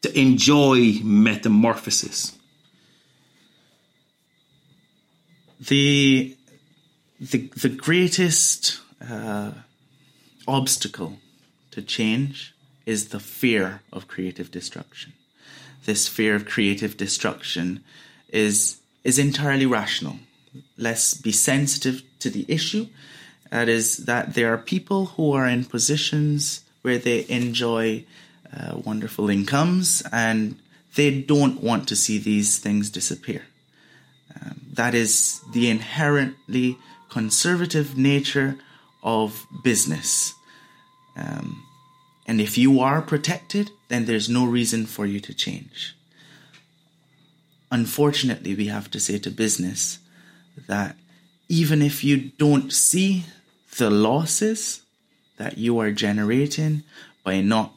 to 0.07 0.19
enjoy 0.19 1.01
metamorphosis? 1.03 2.37
The 5.61 6.37
the 7.19 7.51
the 7.57 7.71
greatest 7.71 8.81
uh, 9.01 9.53
obstacle 10.47 11.19
to 11.71 11.83
change 11.83 12.55
is 12.85 13.09
the 13.09 13.21
fear 13.21 13.81
of 13.93 14.07
creative 14.07 14.51
destruction. 14.51 15.15
This 15.87 16.09
fear 16.09 16.35
of 16.35 16.47
creative 16.47 16.97
destruction 16.97 17.85
is 18.29 18.81
is 19.05 19.19
entirely 19.19 19.67
rational. 19.67 20.17
Let's 20.77 21.15
be 21.15 21.33
sensitive 21.33 22.03
to 22.19 22.29
the 22.29 22.45
issue. 22.49 22.89
That 23.51 23.69
is 23.69 23.99
that 23.99 24.35
there 24.35 24.53
are 24.53 24.59
people 24.59 25.07
who 25.07 25.33
are 25.33 25.47
in 25.47 25.65
positions 25.65 26.65
where 26.83 26.99
they 26.99 27.25
enjoy 27.29 28.05
uh, 28.53 28.79
wonderful 28.85 29.31
incomes, 29.31 30.03
and 30.13 30.57
they 30.95 31.23
don't 31.23 31.63
want 31.63 31.89
to 31.89 31.97
see 31.97 32.19
these 32.19 32.59
things 32.59 32.91
disappear. 32.91 33.43
Um, 34.35 34.61
that 34.73 34.95
is 34.95 35.41
the 35.53 35.71
inherently 35.71 36.77
conservative 37.09 37.97
nature 37.97 38.59
of 39.03 39.47
business. 39.63 40.35
Um, 41.17 41.66
and 42.37 42.43
if 42.43 42.59
you 42.59 42.81
are 42.81 43.01
protected, 43.01 43.71
then 43.89 44.05
there's 44.05 44.29
no 44.29 44.45
reason 44.45 44.85
for 44.85 45.07
you 45.07 45.21
to 45.21 45.33
change. 45.33 45.97
Unfortunately, 47.71 48.55
we 48.55 48.67
have 48.67 48.91
to 48.91 49.01
say 49.01 49.19
to 49.21 49.31
business 49.31 50.01
that 50.69 50.97
even 51.49 51.81
if 51.81 52.05
you 52.05 52.33
don't 52.37 52.75
see 52.75 53.25
the 53.79 53.89
losses 53.89 54.83
that 55.39 55.57
you 55.57 55.79
are 55.79 55.93
generating 55.93 56.83
by 57.25 57.41
not 57.41 57.73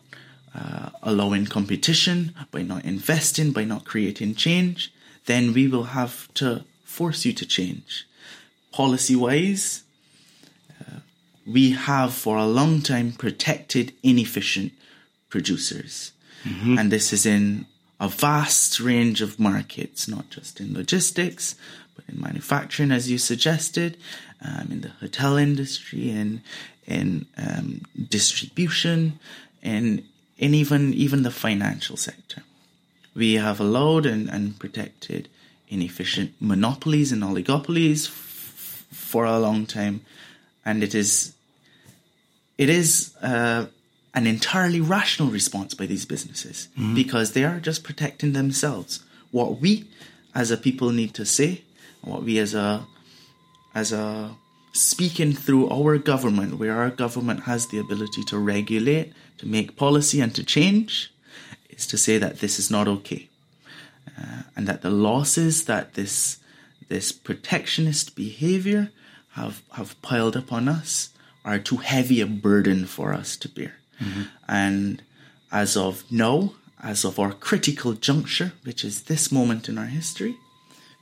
uh, 0.53 0.89
allowing 1.03 1.45
competition, 1.45 2.35
by 2.51 2.61
not 2.61 2.83
investing, 2.83 3.53
by 3.53 3.63
not 3.63 3.85
creating 3.85 4.35
change, 4.35 4.93
then 5.25 5.53
we 5.53 5.69
will 5.69 5.95
have 5.95 6.27
to 6.33 6.65
force 6.83 7.23
you 7.23 7.31
to 7.31 7.45
change. 7.45 8.05
Policy 8.73 9.15
wise, 9.15 9.83
we 11.51 11.71
have 11.71 12.13
for 12.13 12.37
a 12.37 12.45
long 12.45 12.81
time 12.81 13.11
protected 13.11 13.93
inefficient 14.03 14.71
producers. 15.29 16.11
Mm-hmm. 16.43 16.77
And 16.77 16.91
this 16.91 17.11
is 17.11 17.25
in 17.25 17.65
a 17.99 18.07
vast 18.07 18.79
range 18.79 19.21
of 19.21 19.39
markets, 19.39 20.07
not 20.07 20.29
just 20.29 20.59
in 20.59 20.73
logistics, 20.73 21.55
but 21.95 22.05
in 22.07 22.21
manufacturing, 22.21 22.91
as 22.91 23.09
you 23.11 23.17
suggested, 23.17 23.97
um, 24.41 24.67
in 24.71 24.81
the 24.81 24.89
hotel 24.89 25.37
industry, 25.37 26.09
in 26.09 26.41
in 26.87 27.25
um, 27.37 27.81
distribution, 28.09 29.19
and 29.61 30.03
in 30.37 30.53
even 30.53 30.93
even 30.93 31.23
the 31.23 31.31
financial 31.31 31.97
sector. 31.97 32.43
We 33.15 33.33
have 33.33 33.59
allowed 33.59 34.05
and, 34.05 34.29
and 34.29 34.57
protected 34.57 35.27
inefficient 35.67 36.33
monopolies 36.39 37.11
and 37.11 37.21
oligopolies 37.21 38.07
f- 38.07 38.85
for 38.91 39.25
a 39.25 39.39
long 39.39 39.65
time, 39.65 40.01
and 40.63 40.83
it 40.83 40.95
is 40.95 41.33
it 42.59 42.69
is 42.69 43.15
uh, 43.21 43.67
an 44.13 44.27
entirely 44.27 44.81
rational 44.81 45.29
response 45.29 45.73
by 45.73 45.85
these 45.85 46.05
businesses 46.05 46.67
mm-hmm. 46.77 46.93
because 46.93 47.31
they 47.31 47.45
are 47.45 47.57
just 47.61 47.85
protecting 47.85 48.33
themselves. 48.33 49.01
What 49.31 49.61
we 49.61 49.87
as 50.35 50.51
a 50.51 50.57
people 50.57 50.91
need 50.91 51.13
to 51.13 51.25
say, 51.25 51.63
what 52.01 52.23
we 52.23 52.37
as 52.37 52.53
a 52.53 52.85
as 53.73 53.93
a 53.93 54.35
speaking 54.73 55.31
through 55.31 55.69
our 55.69 55.97
government, 55.97 56.59
where 56.59 56.75
our 56.75 56.89
government 56.89 57.43
has 57.43 57.67
the 57.67 57.79
ability 57.79 58.23
to 58.25 58.37
regulate, 58.37 59.13
to 59.37 59.47
make 59.47 59.77
policy, 59.77 60.19
and 60.19 60.35
to 60.35 60.43
change, 60.43 61.13
is 61.69 61.87
to 61.87 61.97
say 61.97 62.17
that 62.17 62.39
this 62.39 62.59
is 62.59 62.69
not 62.69 62.89
okay. 62.89 63.29
Uh, 64.19 64.43
and 64.57 64.67
that 64.67 64.81
the 64.81 64.89
losses 64.89 65.63
that 65.63 65.93
this 65.93 66.39
this 66.89 67.13
protectionist 67.13 68.17
behavior 68.17 68.91
have 69.31 69.61
have 69.71 69.99
piled 70.01 70.35
up 70.35 70.51
on 70.51 70.67
us 70.67 71.11
are 71.45 71.59
too 71.59 71.77
heavy 71.77 72.21
a 72.21 72.27
burden 72.27 72.85
for 72.85 73.13
us 73.13 73.37
to 73.37 73.49
bear. 73.49 73.75
Mm-hmm. 74.01 74.23
And 74.47 75.01
as 75.51 75.75
of 75.75 76.03
now, 76.11 76.53
as 76.81 77.03
of 77.03 77.19
our 77.19 77.33
critical 77.33 77.93
juncture, 77.93 78.53
which 78.63 78.83
is 78.83 79.03
this 79.03 79.31
moment 79.31 79.67
in 79.69 79.77
our 79.77 79.85
history, 79.85 80.37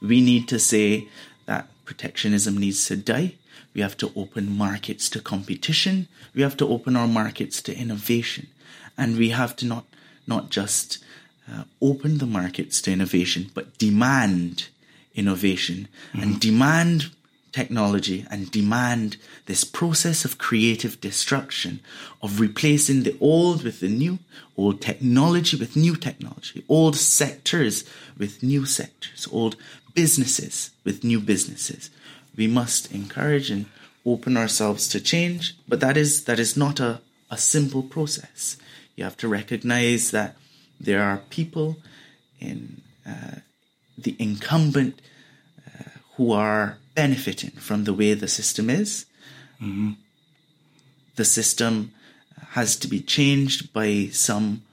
we 0.02 0.22
need 0.22 0.48
to 0.48 0.60
say 0.60 1.08
that 1.46 1.70
protectionism 1.86 2.58
needs 2.58 2.86
to 2.88 2.96
die 2.96 3.36
we 3.78 3.82
have 3.82 3.96
to 3.98 4.12
open 4.16 4.58
markets 4.58 5.08
to 5.12 5.22
competition. 5.22 6.08
We 6.34 6.42
have 6.42 6.58
to 6.58 6.68
open 6.68 6.96
our 6.96 7.08
markets 7.08 7.62
to 7.62 7.78
innovation. 7.78 8.48
And 8.98 9.18
we 9.20 9.30
have 9.30 9.56
to 9.58 9.68
not, 9.68 9.86
not 10.26 10.50
just 10.50 10.98
uh, 11.48 11.66
open 11.80 12.18
the 12.18 12.26
markets 12.26 12.82
to 12.82 12.92
innovation, 12.92 13.52
but 13.54 13.78
demand 13.78 14.70
innovation 15.14 15.90
mm-hmm. 16.10 16.22
and 16.24 16.40
demand 16.40 17.12
technology 17.52 18.26
and 18.30 18.52
demand 18.52 19.18
this 19.46 19.64
process 19.64 20.26
of 20.26 20.38
creative 20.38 21.00
destruction, 21.02 21.80
of 22.22 22.40
replacing 22.40 23.04
the 23.04 23.18
old 23.20 23.64
with 23.64 23.80
the 23.80 23.90
new, 23.90 24.20
old 24.56 24.82
technology 24.82 25.58
with 25.58 25.76
new 25.76 25.96
technology, 25.96 26.64
old 26.70 26.96
sectors 26.96 27.84
with 28.18 28.44
new 28.44 28.66
sectors, 28.66 29.28
old 29.32 29.56
businesses 29.94 30.72
with 30.84 31.04
new 31.04 31.20
businesses 31.20 31.90
we 32.38 32.48
must 32.48 32.94
encourage 32.94 33.50
and 33.50 33.66
open 34.06 34.38
ourselves 34.38 34.88
to 34.90 35.02
change, 35.02 35.56
but 35.68 35.82
that 35.82 35.98
is 35.98 36.24
that 36.26 36.40
is 36.40 36.56
not 36.56 36.80
a, 36.80 37.02
a 37.30 37.38
simple 37.38 37.82
process. 37.82 38.56
You 38.96 39.04
have 39.04 39.18
to 39.18 39.28
recognize 39.28 40.12
that 40.12 40.38
there 40.80 41.04
are 41.04 41.18
people 41.30 41.78
in 42.40 42.82
uh, 43.06 43.40
the 43.98 44.16
incumbent 44.20 45.02
uh, 45.68 45.90
who 46.16 46.32
are 46.32 46.78
benefiting 46.98 47.52
from 47.52 47.84
the 47.84 47.94
way 47.94 48.16
the 48.16 48.28
system 48.28 48.70
is. 48.70 49.06
Mm-hmm. 49.62 49.92
The 51.16 51.26
system 51.26 51.92
has 52.58 52.76
to 52.78 52.88
be 52.88 53.02
changed 53.02 53.72
by 53.72 54.10
some 54.12 54.64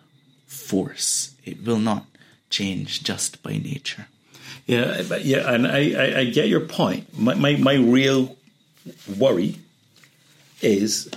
force. 0.47 1.35
It 1.45 1.63
will 1.67 1.79
not 1.79 2.07
change 2.49 3.03
just 3.03 3.43
by 3.43 3.53
nature. 3.59 4.07
Yeah, 4.67 5.03
but 5.07 5.27
yeah, 5.27 5.53
and 5.53 5.67
I, 5.67 5.93
I, 5.93 6.19
I 6.21 6.25
get 6.25 6.49
your 6.49 6.61
point. 6.61 7.03
My, 7.19 7.35
my, 7.35 7.57
my 7.57 7.75
real 7.75 8.37
worry 9.19 9.57
is 10.63 11.11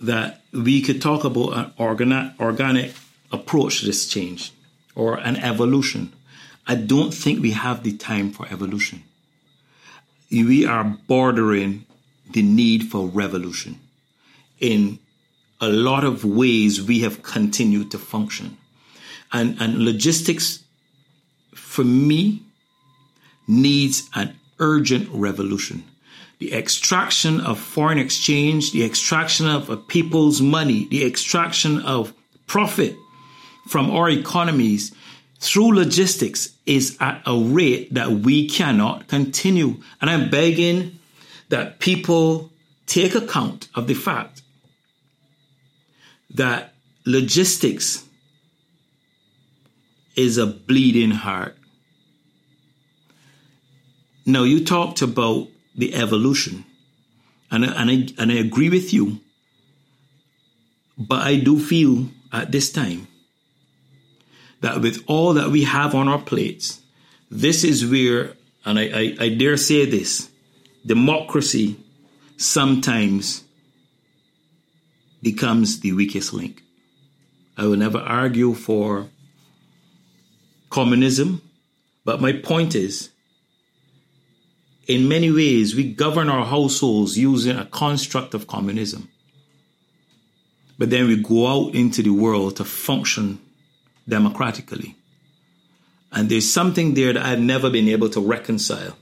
that 0.00 0.42
we 0.52 0.82
could 0.82 1.00
talk 1.00 1.24
about 1.24 1.56
an 1.56 1.72
organic, 1.78 2.38
organic 2.38 2.92
approach 3.30 3.80
to 3.80 3.86
this 3.86 4.06
change 4.06 4.52
or 4.94 5.16
an 5.16 5.36
evolution. 5.36 6.12
I 6.66 6.74
don't 6.74 7.14
think 7.14 7.40
we 7.40 7.52
have 7.52 7.82
the 7.82 7.96
time 7.96 8.30
for 8.30 8.46
evolution. 8.50 9.04
We 10.32 10.64
are 10.64 10.84
bordering 11.06 11.84
the 12.30 12.42
need 12.42 12.84
for 12.84 13.06
revolution. 13.06 13.78
In 14.58 14.98
a 15.60 15.68
lot 15.68 16.04
of 16.04 16.24
ways, 16.24 16.80
we 16.80 17.00
have 17.00 17.22
continued 17.22 17.90
to 17.90 17.98
function. 17.98 18.56
And, 19.32 19.60
and 19.60 19.84
logistics, 19.84 20.64
for 21.54 21.84
me, 21.84 22.42
needs 23.46 24.08
an 24.14 24.34
urgent 24.58 25.08
revolution. 25.12 25.84
The 26.38 26.54
extraction 26.54 27.40
of 27.40 27.58
foreign 27.58 27.98
exchange, 27.98 28.72
the 28.72 28.84
extraction 28.84 29.46
of 29.46 29.70
a 29.70 29.76
people's 29.76 30.40
money, 30.40 30.88
the 30.88 31.04
extraction 31.04 31.80
of 31.82 32.12
profit 32.46 32.96
from 33.68 33.90
our 33.90 34.10
economies 34.10 34.92
through 35.42 35.74
logistics 35.74 36.56
is 36.66 36.96
at 37.00 37.20
a 37.26 37.36
rate 37.36 37.92
that 37.94 38.12
we 38.12 38.48
cannot 38.48 39.08
continue. 39.08 39.74
And 40.00 40.08
I'm 40.08 40.30
begging 40.30 41.00
that 41.48 41.80
people 41.80 42.52
take 42.86 43.16
account 43.16 43.66
of 43.74 43.88
the 43.88 43.94
fact 43.94 44.42
that 46.30 46.74
logistics 47.04 48.04
is 50.14 50.38
a 50.38 50.46
bleeding 50.46 51.10
heart. 51.10 51.56
Now, 54.24 54.44
you 54.44 54.64
talked 54.64 55.02
about 55.02 55.48
the 55.74 55.96
evolution, 55.96 56.64
and, 57.50 57.64
and, 57.64 57.90
I, 57.90 58.08
and 58.16 58.30
I 58.30 58.36
agree 58.36 58.70
with 58.70 58.92
you, 58.92 59.18
but 60.96 61.26
I 61.26 61.38
do 61.38 61.58
feel 61.58 62.06
at 62.32 62.52
this 62.52 62.70
time 62.70 63.08
that 64.62 64.80
with 64.80 65.04
all 65.06 65.34
that 65.34 65.50
we 65.50 65.64
have 65.64 65.94
on 65.94 66.08
our 66.08 66.20
plates, 66.20 66.80
this 67.30 67.64
is 67.64 67.84
where, 67.84 68.34
and 68.64 68.78
I, 68.78 68.82
I, 68.82 69.16
I 69.24 69.28
dare 69.34 69.56
say 69.56 69.84
this, 69.84 70.30
democracy 70.86 71.76
sometimes 72.36 73.44
becomes 75.20 75.80
the 75.80 75.92
weakest 75.92 76.32
link. 76.32 76.62
I 77.56 77.66
will 77.66 77.76
never 77.76 77.98
argue 77.98 78.54
for 78.54 79.08
communism, 80.70 81.42
but 82.04 82.20
my 82.20 82.32
point 82.32 82.74
is 82.74 83.10
in 84.86 85.08
many 85.08 85.30
ways, 85.30 85.74
we 85.74 85.92
govern 85.92 86.28
our 86.28 86.44
households 86.44 87.16
using 87.16 87.56
a 87.56 87.66
construct 87.66 88.34
of 88.34 88.46
communism. 88.46 89.08
But 90.76 90.90
then 90.90 91.06
we 91.06 91.22
go 91.22 91.46
out 91.46 91.74
into 91.74 92.02
the 92.02 92.10
world 92.10 92.56
to 92.56 92.64
function 92.64 93.38
democratically. 94.08 94.96
And 96.10 96.28
there's 96.28 96.50
something 96.50 96.94
there 96.94 97.12
that 97.12 97.24
I've 97.24 97.40
never 97.40 97.70
been 97.70 97.88
able 97.88 98.10
to 98.10 98.20
reconcile. 98.20 98.96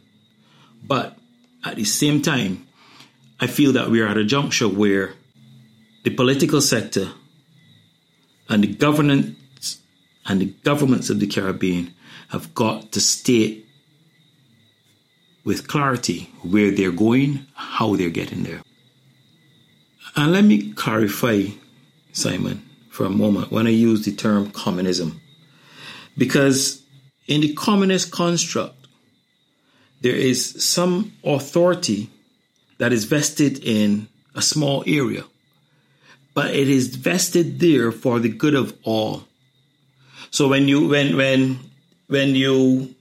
But 0.82 1.16
at 1.64 1.76
the 1.76 1.84
same 1.84 2.22
time, 2.22 2.66
I 3.40 3.46
feel 3.46 3.72
that 3.72 3.90
we 3.90 4.00
are 4.00 4.08
at 4.08 4.16
a 4.16 4.24
juncture 4.24 4.68
where 4.68 5.14
the 6.04 6.10
political 6.10 6.60
sector 6.60 7.08
and 8.48 8.62
the 8.62 8.74
governance 8.74 9.80
and 10.26 10.40
the 10.40 10.54
governments 10.62 11.10
of 11.10 11.20
the 11.20 11.26
Caribbean 11.26 11.94
have 12.28 12.54
got 12.54 12.92
to 12.92 13.00
state 13.00 13.66
with 15.44 15.66
clarity 15.66 16.30
where 16.42 16.70
they're 16.70 16.92
going, 16.92 17.46
how 17.54 17.96
they're 17.96 18.10
getting 18.10 18.42
there. 18.42 18.62
And 20.16 20.32
let 20.32 20.44
me 20.44 20.72
clarify, 20.72 21.46
Simon, 22.12 22.68
for 23.00 23.06
a 23.06 23.08
moment 23.08 23.50
when 23.50 23.66
I 23.66 23.70
use 23.70 24.04
the 24.04 24.12
term 24.12 24.50
communism. 24.50 25.22
Because 26.18 26.82
in 27.26 27.40
the 27.40 27.54
communist 27.54 28.12
construct, 28.12 28.76
there 30.02 30.14
is 30.14 30.62
some 30.62 31.14
authority 31.24 32.10
that 32.76 32.92
is 32.92 33.04
vested 33.06 33.64
in 33.64 34.06
a 34.34 34.42
small 34.42 34.84
area, 34.86 35.24
but 36.34 36.54
it 36.54 36.68
is 36.68 36.94
vested 36.94 37.58
there 37.58 37.90
for 37.90 38.20
the 38.20 38.28
good 38.28 38.54
of 38.54 38.76
all. 38.82 39.24
So 40.30 40.48
when 40.48 40.68
you 40.68 40.88
when 40.88 41.16
when 41.16 41.58
when 42.08 42.34
you 42.34 42.94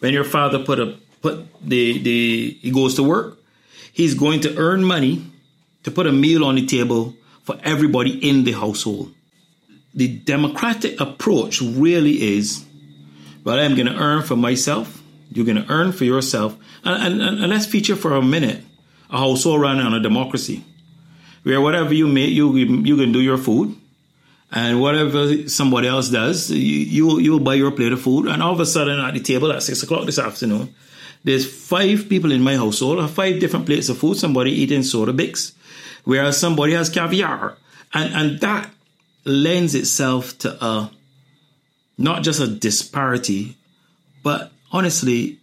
when 0.00 0.12
your 0.12 0.24
father 0.24 0.58
put 0.58 0.80
a 0.80 0.98
put 1.22 1.46
the 1.62 2.02
the 2.02 2.58
he 2.62 2.72
goes 2.72 2.96
to 2.96 3.04
work, 3.04 3.38
he's 3.92 4.14
going 4.14 4.40
to 4.40 4.56
earn 4.56 4.82
money 4.82 5.24
to 5.84 5.92
put 5.92 6.08
a 6.08 6.12
meal 6.12 6.44
on 6.44 6.56
the 6.56 6.66
table 6.66 7.14
for 7.44 7.56
everybody 7.62 8.10
in 8.28 8.42
the 8.42 8.50
household 8.50 9.12
the 9.96 10.08
democratic 10.08 11.00
approach 11.00 11.60
really 11.60 12.36
is 12.36 12.64
well, 13.46 13.60
I'm 13.60 13.76
going 13.76 13.86
to 13.86 13.96
earn 13.96 14.24
for 14.24 14.34
myself, 14.34 15.00
you're 15.30 15.44
going 15.44 15.64
to 15.64 15.72
earn 15.72 15.92
for 15.92 16.04
yourself. 16.04 16.56
And, 16.84 17.20
and, 17.22 17.38
and, 17.40 17.48
let's 17.48 17.64
feature 17.64 17.94
for 17.94 18.16
a 18.16 18.22
minute 18.22 18.60
a 19.08 19.18
household 19.18 19.60
run 19.60 19.78
on 19.78 19.94
a 19.94 20.00
democracy 20.00 20.64
where 21.44 21.60
whatever 21.60 21.94
you 21.94 22.08
make, 22.08 22.30
you, 22.30 22.56
you 22.56 22.96
can 22.96 23.12
do 23.12 23.20
your 23.20 23.38
food. 23.38 23.76
And 24.50 24.80
whatever 24.80 25.48
somebody 25.48 25.86
else 25.86 26.08
does, 26.08 26.50
you, 26.50 26.58
you, 26.58 27.18
you'll 27.20 27.40
buy 27.40 27.54
your 27.54 27.70
plate 27.70 27.92
of 27.92 28.00
food. 28.00 28.26
And 28.26 28.42
all 28.42 28.52
of 28.52 28.60
a 28.60 28.66
sudden 28.66 28.98
at 28.98 29.14
the 29.14 29.20
table 29.20 29.52
at 29.52 29.62
six 29.62 29.82
o'clock 29.82 30.06
this 30.06 30.18
afternoon, 30.18 30.74
there's 31.22 31.46
five 31.46 32.08
people 32.08 32.32
in 32.32 32.42
my 32.42 32.56
household, 32.56 33.08
five 33.10 33.38
different 33.38 33.66
plates 33.66 33.88
of 33.88 33.98
food, 33.98 34.16
somebody 34.16 34.50
eating 34.50 34.82
soda 34.82 35.12
bix, 35.12 35.52
whereas 36.02 36.38
somebody 36.38 36.72
has 36.72 36.88
caviar. 36.88 37.56
And, 37.94 38.14
and 38.14 38.40
that 38.40 38.70
lends 39.26 39.74
itself 39.74 40.38
to 40.38 40.64
a 40.64 40.90
not 41.98 42.22
just 42.22 42.40
a 42.40 42.46
disparity, 42.46 43.56
but 44.22 44.52
honestly, 44.70 45.38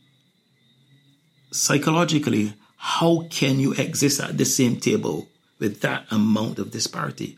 psychologically, 1.51 2.53
how 2.77 3.25
can 3.29 3.59
you 3.59 3.73
exist 3.73 4.19
at 4.19 4.37
the 4.37 4.45
same 4.45 4.77
table 4.77 5.27
with 5.59 5.81
that 5.81 6.05
amount 6.11 6.59
of 6.59 6.71
disparity? 6.71 7.37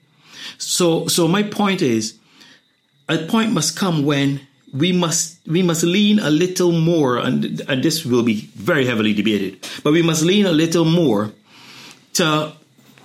So, 0.57 1.07
so 1.07 1.27
my 1.27 1.43
point 1.43 1.81
is, 1.81 2.17
a 3.07 3.17
point 3.25 3.51
must 3.51 3.77
come 3.77 4.05
when 4.05 4.41
we 4.73 4.91
must 4.91 5.39
we 5.47 5.61
must 5.61 5.83
lean 5.83 6.19
a 6.19 6.29
little 6.29 6.71
more, 6.71 7.17
and, 7.17 7.61
and 7.69 7.83
this 7.83 8.05
will 8.05 8.23
be 8.23 8.49
very 8.55 8.85
heavily 8.85 9.13
debated, 9.13 9.67
but 9.83 9.93
we 9.93 10.01
must 10.01 10.23
lean 10.23 10.45
a 10.45 10.51
little 10.51 10.85
more 10.85 11.31
to 12.13 12.51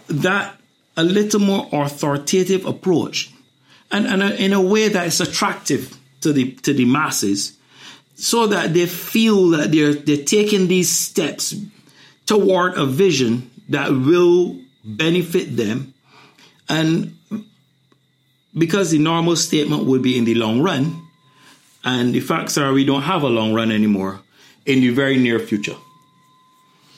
that 0.08 0.59
a 0.96 1.04
little 1.04 1.40
more 1.40 1.68
authoritative 1.72 2.66
approach 2.66 3.32
and, 3.90 4.06
and 4.06 4.22
in 4.22 4.52
a 4.52 4.60
way 4.60 4.88
that 4.88 5.06
is 5.06 5.20
attractive 5.20 5.96
to 6.20 6.32
the 6.32 6.52
to 6.52 6.72
the 6.72 6.84
masses 6.84 7.56
so 8.14 8.46
that 8.46 8.74
they 8.74 8.86
feel 8.86 9.48
that 9.50 9.72
they're 9.72 9.94
they're 9.94 10.24
taking 10.24 10.68
these 10.68 10.90
steps 10.90 11.54
toward 12.26 12.74
a 12.74 12.84
vision 12.84 13.50
that 13.68 13.90
will 13.90 14.58
benefit 14.84 15.56
them 15.56 15.94
and 16.68 17.16
because 18.56 18.90
the 18.90 18.98
normal 18.98 19.36
statement 19.36 19.84
would 19.84 20.02
be 20.02 20.18
in 20.18 20.24
the 20.24 20.34
long 20.34 20.60
run 20.60 21.06
and 21.84 22.14
the 22.14 22.20
facts 22.20 22.58
are 22.58 22.72
we 22.72 22.84
don't 22.84 23.02
have 23.02 23.22
a 23.22 23.28
long 23.28 23.54
run 23.54 23.70
anymore 23.70 24.20
in 24.66 24.80
the 24.80 24.90
very 24.90 25.16
near 25.16 25.38
future. 25.38 25.76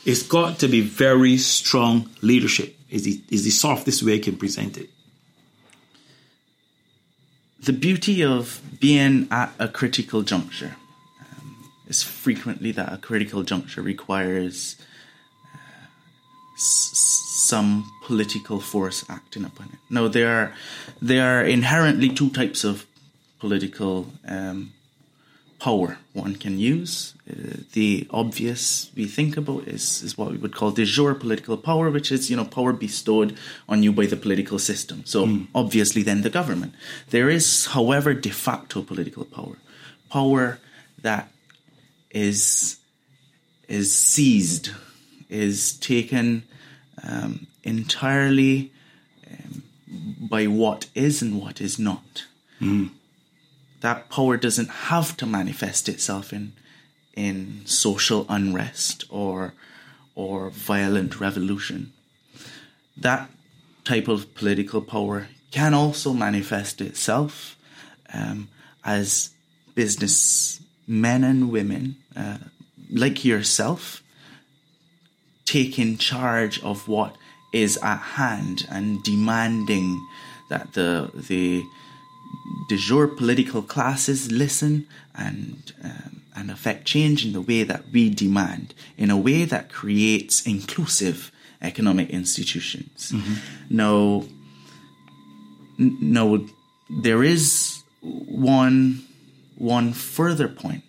It's 0.04 0.22
got 0.22 0.58
to 0.60 0.68
be 0.68 0.80
very 0.80 1.36
strong 1.36 2.10
leadership 2.22 2.76
is 2.92 3.04
the, 3.04 3.20
is 3.30 3.42
the 3.44 3.50
softest 3.50 4.02
way 4.02 4.14
I 4.16 4.18
can 4.18 4.36
present 4.36 4.76
it. 4.76 4.90
The 7.64 7.72
beauty 7.72 8.22
of 8.22 8.60
being 8.80 9.28
at 9.30 9.52
a 9.58 9.68
critical 9.68 10.22
juncture 10.22 10.76
um, 11.20 11.70
is 11.88 12.02
frequently 12.02 12.72
that 12.72 12.92
a 12.92 12.98
critical 12.98 13.42
juncture 13.44 13.82
requires 13.82 14.76
uh, 15.54 15.58
s- 16.54 16.90
some 17.48 17.90
political 18.04 18.60
force 18.60 19.04
acting 19.08 19.44
upon 19.44 19.66
it. 19.72 19.78
No, 19.90 20.08
there 20.08 20.28
are 20.36 20.52
there 21.00 21.24
are 21.40 21.44
inherently 21.44 22.08
two 22.08 22.30
types 22.30 22.64
of 22.64 22.84
political 23.38 24.06
um, 24.26 24.72
power 25.62 25.98
one 26.12 26.34
can 26.34 26.58
use. 26.58 27.14
Uh, 27.30 27.62
the 27.72 28.04
obvious 28.10 28.90
we 28.96 29.06
think 29.06 29.36
about 29.36 29.62
is, 29.68 30.02
is 30.02 30.18
what 30.18 30.32
we 30.32 30.36
would 30.36 30.56
call 30.56 30.72
de 30.72 30.84
jure 30.84 31.14
political 31.14 31.56
power, 31.56 31.88
which 31.88 32.10
is 32.10 32.28
you 32.28 32.36
know 32.36 32.44
power 32.44 32.72
bestowed 32.72 33.36
on 33.68 33.84
you 33.84 33.92
by 33.92 34.06
the 34.06 34.16
political 34.16 34.58
system. 34.58 35.04
So 35.04 35.24
mm. 35.24 35.46
obviously, 35.54 36.02
then 36.02 36.22
the 36.22 36.30
government. 36.30 36.74
There 37.10 37.30
is, 37.30 37.66
however, 37.66 38.12
de 38.12 38.30
facto 38.30 38.82
political 38.82 39.24
power, 39.24 39.56
power 40.10 40.58
that 41.00 41.28
is 42.10 42.78
is 43.68 43.94
seized, 43.94 44.70
is 45.28 45.74
taken 45.74 46.42
um, 47.08 47.46
entirely 47.62 48.72
um, 49.30 49.62
by 50.18 50.48
what 50.48 50.88
is 50.96 51.22
and 51.22 51.40
what 51.40 51.60
is 51.60 51.78
not. 51.78 52.24
Mm 52.60 52.90
that 53.82 54.08
power 54.08 54.36
doesn't 54.36 54.70
have 54.90 55.16
to 55.18 55.26
manifest 55.26 55.88
itself 55.88 56.32
in 56.32 56.52
in 57.14 57.62
social 57.66 58.24
unrest 58.28 59.04
or 59.10 59.52
or 60.14 60.50
violent 60.50 61.20
revolution. 61.20 61.92
That 62.96 63.30
type 63.84 64.08
of 64.08 64.34
political 64.34 64.80
power 64.80 65.28
can 65.50 65.74
also 65.74 66.12
manifest 66.12 66.80
itself 66.80 67.56
um, 68.12 68.48
as 68.84 69.30
business 69.74 70.60
men 70.86 71.24
and 71.24 71.50
women 71.50 71.96
uh, 72.16 72.38
like 72.90 73.24
yourself 73.24 74.02
taking 75.44 75.98
charge 75.98 76.62
of 76.62 76.88
what 76.88 77.16
is 77.52 77.78
at 77.82 77.98
hand 77.98 78.66
and 78.70 79.02
demanding 79.02 80.00
that 80.48 80.72
the 80.74 81.10
the 81.28 81.62
de 82.68 82.76
jure 82.76 83.08
political 83.08 83.62
classes 83.62 84.30
listen 84.30 84.86
and 85.14 85.72
um, 85.82 86.22
and 86.34 86.50
affect 86.50 86.84
change 86.84 87.26
in 87.26 87.32
the 87.32 87.40
way 87.40 87.62
that 87.62 87.84
we 87.92 88.08
demand, 88.08 88.74
in 88.96 89.10
a 89.10 89.16
way 89.16 89.44
that 89.44 89.70
creates 89.70 90.46
inclusive 90.46 91.30
economic 91.60 92.10
institutions. 92.10 93.12
Mm-hmm. 93.12 93.76
Now, 93.76 94.24
n- 95.78 95.98
now 96.00 96.44
there 96.88 97.22
is 97.22 97.82
one 98.00 99.06
one 99.56 99.92
further 99.92 100.48
point 100.48 100.84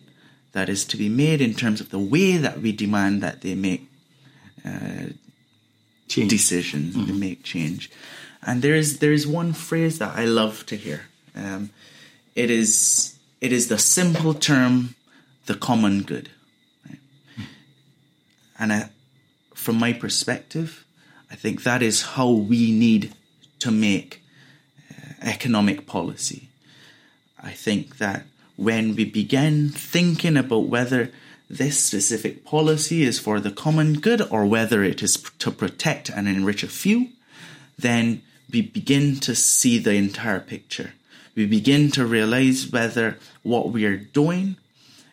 that 0.54 0.70
is 0.70 0.86
to 0.86 0.98
be 0.98 1.10
made 1.10 1.42
in 1.42 1.54
terms 1.54 1.82
of 1.82 1.90
the 1.90 2.00
way 2.00 2.38
that 2.38 2.60
we 2.62 2.72
demand 2.72 3.22
that 3.22 3.42
they 3.42 3.56
make 3.56 3.90
uh, 4.66 5.08
decisions, 6.08 6.96
mm-hmm. 6.96 7.08
they 7.08 7.14
make 7.14 7.44
change. 7.44 7.92
And 8.42 8.62
there 8.62 8.76
is 8.76 9.00
there 9.00 9.14
is 9.14 9.28
one 9.28 9.54
phrase 9.54 10.00
that 10.00 10.16
I 10.16 10.26
love 10.26 10.66
to 10.68 10.76
hear 10.76 11.02
um, 11.36 11.70
it 12.36 12.50
is 12.50 13.18
it 13.44 13.52
is 13.52 13.68
the 13.68 13.78
simple 13.78 14.34
term, 14.34 14.96
the 15.48 15.56
common 15.56 16.04
good. 16.04 16.30
Right? 16.88 17.00
And 18.58 18.72
I, 18.72 18.90
from 19.54 19.78
my 19.78 19.92
perspective, 19.92 20.86
I 21.30 21.36
think 21.36 21.64
that 21.64 21.84
is 21.84 22.04
how 22.16 22.30
we 22.30 22.72
need 22.72 23.14
to 23.60 23.70
make 23.70 24.24
uh, 24.90 25.14
economic 25.22 25.86
policy. 25.86 26.48
I 27.38 27.52
think 27.52 27.98
that 27.98 28.24
when 28.56 28.96
we 28.96 29.04
begin 29.04 29.68
thinking 29.68 30.38
about 30.38 30.68
whether 30.68 31.12
this 31.50 31.78
specific 31.84 32.46
policy 32.46 33.04
is 33.04 33.20
for 33.20 33.42
the 33.42 33.52
common 33.52 34.00
good 34.00 34.22
or 34.32 34.46
whether 34.46 34.84
it 34.84 35.04
is 35.04 35.18
to 35.40 35.52
protect 35.52 36.10
and 36.10 36.30
enrich 36.30 36.64
a 36.64 36.68
few, 36.70 37.10
then 37.78 38.22
we 38.50 38.62
begin 38.62 39.18
to 39.18 39.36
see 39.36 39.80
the 39.80 39.96
entire 39.96 40.40
picture 40.40 40.94
we 41.36 41.46
begin 41.46 41.92
to 41.92 42.06
realize 42.06 42.72
whether 42.72 43.18
what 43.42 43.70
we 43.70 43.86
are 43.86 43.98
doing 43.98 44.58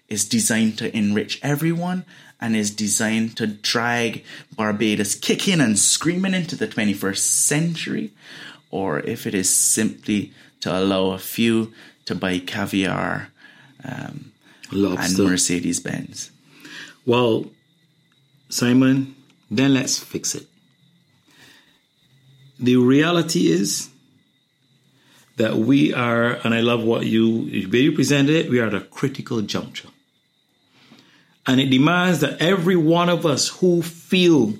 is 0.09 0.29
designed 0.29 0.79
to 0.79 0.95
enrich 0.97 1.39
everyone 1.43 2.05
and 2.41 2.57
is 2.57 2.71
designed 2.71 3.37
to 3.37 3.47
drag 3.47 4.25
Barbados 4.57 5.15
kicking 5.15 5.61
and 5.61 5.79
screaming 5.79 6.35
into 6.35 6.57
the 6.57 6.67
21st 6.67 7.19
century, 7.19 8.13
or 8.71 9.01
if 9.01 9.27
it 9.27 9.35
is 9.35 9.55
simply 9.55 10.33
to 10.61 10.77
allow 10.77 11.11
a 11.11 11.19
few 11.19 11.73
to 12.07 12.15
buy 12.15 12.39
caviar 12.39 13.29
um, 13.85 14.33
and 14.73 15.19
Mercedes 15.19 15.81
Benz. 15.81 16.31
Well, 17.05 17.47
Simon, 18.49 19.15
then 19.51 19.75
let's 19.75 19.99
fix 19.99 20.35
it. 20.35 20.47
The 22.59 22.77
reality 22.77 23.51
is 23.51 23.90
that 25.41 25.57
we 25.57 25.95
are, 25.95 26.33
and 26.45 26.55
I 26.55 26.61
love 26.61 26.85
what 26.85 27.07
you, 27.07 27.45
you 27.45 27.93
presented 27.93 28.37
it, 28.37 28.51
we 28.51 28.61
are 28.61 28.67
at 28.67 28.75
a 28.75 28.83
critical 28.83 29.41
juncture. 29.41 29.89
And 31.47 31.59
it 31.59 31.71
demands 31.71 32.21
that 32.21 32.43
every 32.43 32.77
one 32.77 33.09
of 33.09 33.25
us 33.25 33.49
who 33.49 33.81
feel 33.81 34.53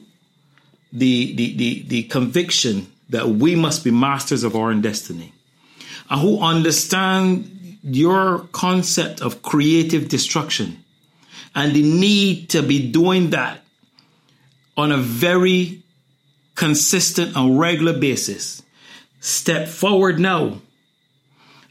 the, 0.91 1.37
the, 1.37 1.57
the, 1.57 1.83
the 1.87 2.03
conviction 2.05 2.91
that 3.11 3.29
we 3.29 3.55
must 3.57 3.85
be 3.85 3.91
masters 3.91 4.43
of 4.43 4.57
our 4.57 4.71
own 4.71 4.81
destiny, 4.81 5.35
and 6.09 6.21
who 6.23 6.41
understand 6.41 7.79
your 7.83 8.49
concept 8.53 9.21
of 9.21 9.43
creative 9.43 10.09
destruction 10.09 10.83
and 11.55 11.75
the 11.75 11.83
need 11.83 12.49
to 12.49 12.63
be 12.63 12.91
doing 12.91 13.31
that 13.31 13.61
on 14.79 14.93
a 14.93 14.97
very 14.97 15.83
consistent 16.55 17.37
and 17.37 17.61
regular 17.61 17.99
basis. 17.99 18.63
Step 19.21 19.69
forward 19.69 20.19
now 20.19 20.63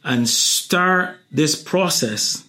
and 0.04 0.28
start 0.28 1.18
this 1.32 1.62
process 1.62 2.46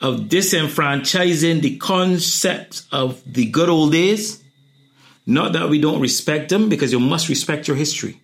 of 0.00 0.22
disenfranchising 0.22 1.62
the 1.62 1.76
concept 1.78 2.82
of 2.92 3.22
the 3.26 3.46
good 3.46 3.68
old 3.68 3.92
days. 3.92 4.42
Not 5.26 5.54
that 5.54 5.70
we 5.70 5.80
don't 5.80 6.00
respect 6.00 6.50
them, 6.50 6.68
because 6.68 6.92
you 6.92 7.00
must 7.00 7.28
respect 7.28 7.66
your 7.66 7.76
history. 7.76 8.20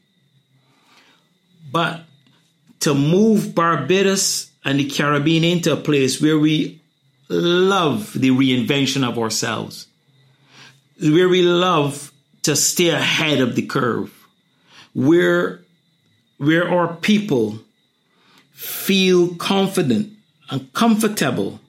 But 1.72 2.02
to 2.80 2.94
move 2.94 3.54
Barbados 3.54 4.50
and 4.64 4.78
the 4.78 4.90
Caribbean 4.90 5.44
into 5.44 5.72
a 5.72 5.76
place 5.76 6.20
where 6.20 6.38
we 6.38 6.82
love 7.28 8.12
the 8.12 8.30
reinvention 8.30 9.08
of 9.08 9.18
ourselves, 9.18 9.86
where 11.00 11.28
we 11.28 11.42
love 11.42 12.12
to 12.42 12.56
stay 12.56 12.88
ahead 12.88 13.40
of 13.40 13.54
the 13.54 13.62
curve, 13.62 14.12
where 14.92 15.59
where 16.40 16.66
our 16.70 16.94
people 16.96 17.58
feel 18.50 19.34
confident 19.34 20.10
and 20.48 20.72
comfortable 20.72 21.60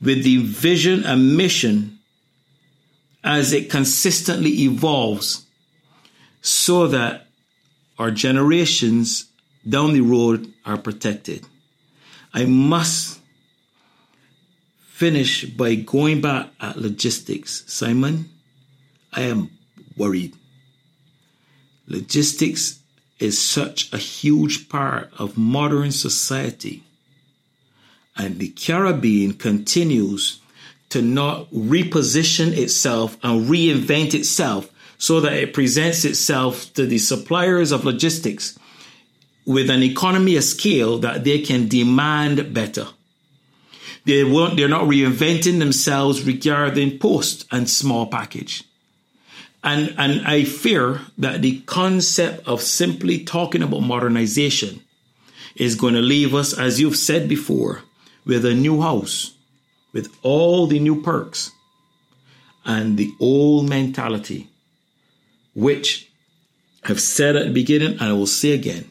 with 0.00 0.22
the 0.22 0.36
vision 0.36 1.02
and 1.02 1.36
mission 1.36 1.98
as 3.24 3.52
it 3.52 3.68
consistently 3.68 4.50
evolves 4.60 5.46
so 6.40 6.86
that 6.86 7.26
our 7.98 8.12
generations 8.12 9.24
down 9.68 9.94
the 9.94 10.00
road 10.00 10.52
are 10.64 10.78
protected. 10.78 11.44
I 12.32 12.44
must 12.44 13.18
finish 14.90 15.44
by 15.44 15.74
going 15.74 16.20
back 16.20 16.50
at 16.60 16.78
logistics. 16.78 17.64
Simon, 17.66 18.30
I 19.12 19.22
am 19.22 19.50
worried. 19.96 20.36
Logistics 21.88 22.78
is 23.18 23.40
such 23.40 23.92
a 23.92 23.98
huge 23.98 24.68
part 24.68 25.10
of 25.18 25.36
modern 25.36 25.92
society. 25.92 26.82
And 28.16 28.38
the 28.38 28.48
Caribbean 28.48 29.34
continues 29.34 30.40
to 30.90 31.02
not 31.02 31.50
reposition 31.50 32.56
itself 32.56 33.16
and 33.22 33.48
reinvent 33.48 34.14
itself 34.14 34.70
so 34.98 35.20
that 35.20 35.34
it 35.34 35.54
presents 35.54 36.04
itself 36.04 36.72
to 36.74 36.86
the 36.86 36.98
suppliers 36.98 37.70
of 37.70 37.84
logistics 37.84 38.58
with 39.46 39.70
an 39.70 39.82
economy 39.82 40.36
of 40.36 40.44
scale 40.44 40.98
that 40.98 41.24
they 41.24 41.40
can 41.40 41.68
demand 41.68 42.52
better. 42.52 42.86
They 44.04 44.24
won't, 44.24 44.56
they're 44.56 44.68
not 44.68 44.84
reinventing 44.84 45.58
themselves 45.58 46.22
regarding 46.22 46.98
post 46.98 47.46
and 47.50 47.68
small 47.68 48.06
package. 48.06 48.64
And, 49.62 49.94
and 49.98 50.26
I 50.26 50.44
fear 50.44 51.00
that 51.18 51.42
the 51.42 51.60
concept 51.62 52.46
of 52.46 52.62
simply 52.62 53.24
talking 53.24 53.62
about 53.62 53.80
modernization 53.80 54.82
is 55.56 55.74
going 55.74 55.94
to 55.94 56.00
leave 56.00 56.34
us, 56.34 56.56
as 56.56 56.80
you've 56.80 56.96
said 56.96 57.28
before, 57.28 57.82
with 58.24 58.44
a 58.44 58.54
new 58.54 58.80
house, 58.80 59.34
with 59.92 60.14
all 60.22 60.66
the 60.66 60.78
new 60.78 61.02
perks, 61.02 61.50
and 62.64 62.96
the 62.96 63.10
old 63.18 63.68
mentality, 63.68 64.48
which 65.54 66.08
I've 66.84 67.00
said 67.00 67.34
at 67.34 67.46
the 67.46 67.52
beginning 67.52 67.92
and 67.92 68.02
I 68.02 68.12
will 68.12 68.26
say 68.26 68.52
again. 68.52 68.88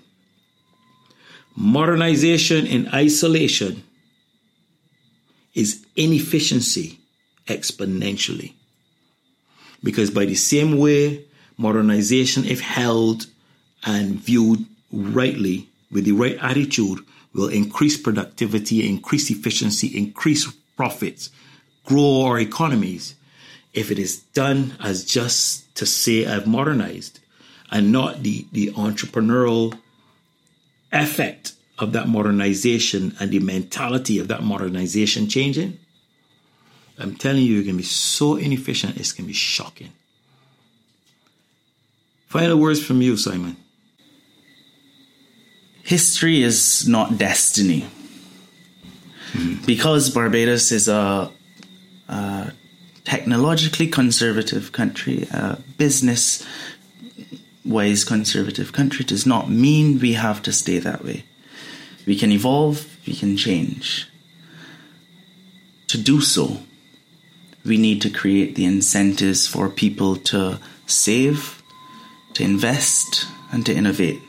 Modernization 1.55 2.67
in 2.67 2.87
isolation 2.93 3.83
is 5.53 5.85
inefficiency 5.95 6.99
exponentially. 7.47 8.53
Because 9.83 10.09
by 10.09 10.25
the 10.25 10.35
same 10.35 10.77
way, 10.77 11.25
modernization, 11.57 12.45
if 12.45 12.61
held 12.61 13.27
and 13.85 14.15
viewed 14.15 14.65
rightly 14.91 15.69
with 15.91 16.05
the 16.05 16.11
right 16.11 16.37
attitude, 16.41 16.99
will 17.33 17.49
increase 17.49 17.97
productivity, 17.97 18.87
increase 18.87 19.29
efficiency, 19.29 19.95
increase 19.95 20.51
profits, 20.75 21.29
grow 21.85 22.23
our 22.23 22.39
economies. 22.39 23.15
If 23.73 23.91
it 23.91 23.99
is 23.99 24.19
done 24.33 24.75
as 24.79 25.05
just 25.05 25.75
to 25.75 25.85
say 25.85 26.25
I've 26.25 26.47
modernized 26.47 27.19
and 27.71 27.91
not 27.91 28.23
the, 28.23 28.47
the 28.51 28.71
entrepreneurial 28.71 29.77
effect 30.91 31.53
of 31.77 31.93
that 31.93 32.07
modernization 32.07 33.15
and 33.19 33.29
the 33.29 33.39
mentality 33.39 34.17
of 34.17 34.29
that 34.29 34.41
modernization 34.41 35.29
changing, 35.29 35.77
I'm 36.99 37.15
telling 37.15 37.43
you, 37.43 37.61
it 37.61 37.65
can 37.65 37.77
be 37.77 37.83
so 37.83 38.35
inefficient, 38.35 38.97
it's 38.97 39.11
going 39.11 39.25
to 39.25 39.27
be 39.27 39.33
shocking. 39.33 39.91
Final 42.27 42.57
words 42.57 42.83
from 42.83 43.01
you, 43.01 43.15
Simon. 43.17 43.55
History 45.83 46.43
is 46.43 46.87
not 46.87 47.17
destiny. 47.17 47.87
Mm-hmm. 49.31 49.65
Because 49.65 50.09
Barbados 50.09 50.71
is 50.71 50.87
a, 50.87 51.31
a, 52.09 52.51
technologically 53.05 53.87
conservative 53.87 54.73
country, 54.73 55.27
a 55.31 55.57
business 55.77 56.45
wise 57.63 58.03
conservative 58.03 58.73
country, 58.73 59.05
does 59.05 59.25
not 59.25 59.49
mean 59.49 59.99
we 59.99 60.13
have 60.13 60.41
to 60.41 60.51
stay 60.51 60.79
that 60.79 61.05
way. 61.05 61.23
We 62.05 62.17
can 62.17 62.31
evolve, 62.31 62.97
we 63.05 63.13
can 63.13 63.37
change. 63.37 64.09
To 65.87 65.97
do 65.97 66.19
so, 66.19 66.57
we 67.65 67.77
need 67.77 68.01
to 68.01 68.09
create 68.09 68.55
the 68.55 68.65
incentives 68.65 69.47
for 69.47 69.69
people 69.69 70.15
to 70.15 70.59
save, 70.85 71.61
to 72.33 72.43
invest, 72.43 73.27
and 73.51 73.65
to 73.65 73.73
innovate. 73.73 74.21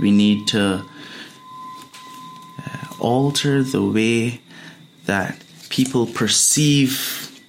We 0.00 0.10
need 0.10 0.46
to 0.48 0.84
uh, 2.58 2.86
alter 3.00 3.62
the 3.62 3.82
way 3.82 4.40
that 5.06 5.42
people 5.70 6.06
perceive 6.06 7.40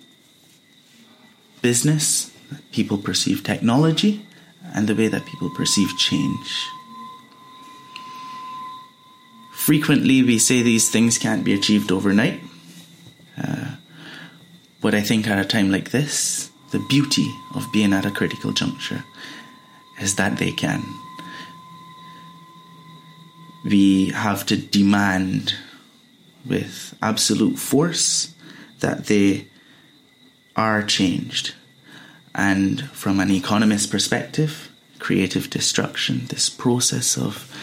business, 1.62 2.32
people 2.72 2.98
perceive 2.98 3.44
technology, 3.44 4.26
and 4.74 4.88
the 4.88 4.96
way 4.96 5.08
that 5.08 5.26
people 5.26 5.50
perceive 5.56 5.90
change. 5.98 6.66
Frequently, 9.54 10.24
we 10.24 10.40
say 10.40 10.62
these 10.62 10.90
things 10.90 11.18
can't 11.18 11.44
be 11.44 11.54
achieved 11.54 11.92
overnight. 11.92 12.40
Uh, 13.38 13.69
but 14.82 14.96
I 14.96 15.02
think 15.02 15.28
at 15.28 15.40
a 15.40 15.46
time 15.46 15.72
like 15.72 15.92
this, 15.92 16.52
the 16.72 16.80
beauty 16.80 17.34
of 17.56 17.72
being 17.72 17.94
at 17.94 18.06
a 18.06 18.12
critical 18.12 18.52
juncture 18.52 19.04
is 20.00 20.16
that 20.16 20.38
they 20.38 20.52
can. 20.52 20.84
We 23.66 24.10
have 24.10 24.46
to 24.48 24.56
demand 24.56 25.56
with 26.46 26.96
absolute 27.02 27.60
force 27.60 28.34
that 28.80 29.08
they 29.08 29.48
are 30.56 30.84
changed. 30.84 31.54
And 32.34 32.90
from 32.92 33.20
an 33.20 33.32
economist 33.32 33.92
perspective, 33.92 34.70
creative 35.00 35.50
destruction, 35.50 36.26
this 36.28 36.50
process 36.50 37.18
of 37.18 37.54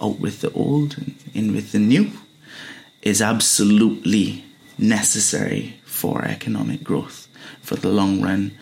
out 0.00 0.18
with 0.18 0.40
the 0.40 0.52
old 0.52 0.96
and 0.98 1.14
in 1.34 1.54
with 1.54 1.72
the 1.72 1.78
new 1.78 2.10
is 3.02 3.20
absolutely 3.20 4.44
necessary 4.78 5.76
for 6.04 6.22
economic 6.26 6.84
growth, 6.84 7.28
for 7.62 7.76
the 7.76 7.88
long 7.88 8.20
run 8.20 8.52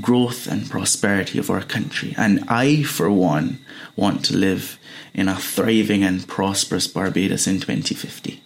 growth 0.00 0.46
and 0.46 0.70
prosperity 0.70 1.40
of 1.40 1.50
our 1.50 1.60
country. 1.60 2.14
And 2.16 2.44
I, 2.46 2.84
for 2.84 3.10
one, 3.10 3.58
want 3.96 4.24
to 4.26 4.36
live 4.36 4.78
in 5.12 5.26
a 5.26 5.34
thriving 5.34 6.04
and 6.04 6.24
prosperous 6.28 6.86
Barbados 6.86 7.48
in 7.48 7.58
2050. 7.58 8.40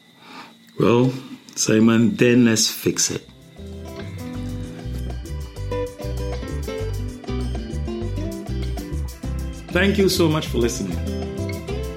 Well, 0.80 1.12
Simon, 1.56 2.16
then 2.16 2.46
let's 2.46 2.70
fix 2.70 3.10
it. 3.10 3.28
Thank 9.76 9.98
you 9.98 10.08
so 10.08 10.26
much 10.26 10.46
for 10.46 10.56
listening. 10.56 10.96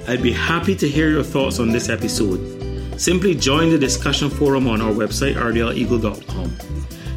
I'd 0.06 0.22
be 0.22 0.34
happy 0.34 0.76
to 0.76 0.90
hear 0.90 1.10
your 1.10 1.24
thoughts 1.24 1.60
on 1.60 1.70
this 1.70 1.88
episode. 1.88 2.61
Simply 3.02 3.34
join 3.34 3.72
the 3.72 3.80
discussion 3.80 4.30
forum 4.30 4.68
on 4.68 4.80
our 4.80 4.92
website, 4.92 5.34
rdleagle.com. 5.34 6.56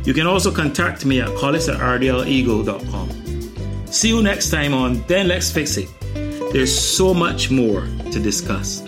You 0.05 0.15
can 0.15 0.27
also 0.27 0.51
contact 0.51 1.05
me 1.05 1.21
at 1.21 1.29
collis 1.37 1.69
at 1.69 1.79
rdleagle.com. 1.79 3.87
See 3.93 4.09
you 4.09 4.23
next 4.23 4.51
time 4.51 4.73
on 4.73 5.05
Then 5.09 5.29
Let's 5.29 5.53
Fix 5.53 5.77
It. 5.77 5.91
There's 6.55 6.75
so 6.75 7.13
much 7.13 7.51
more 7.51 7.83
to 8.13 8.19
discuss. 8.19 8.81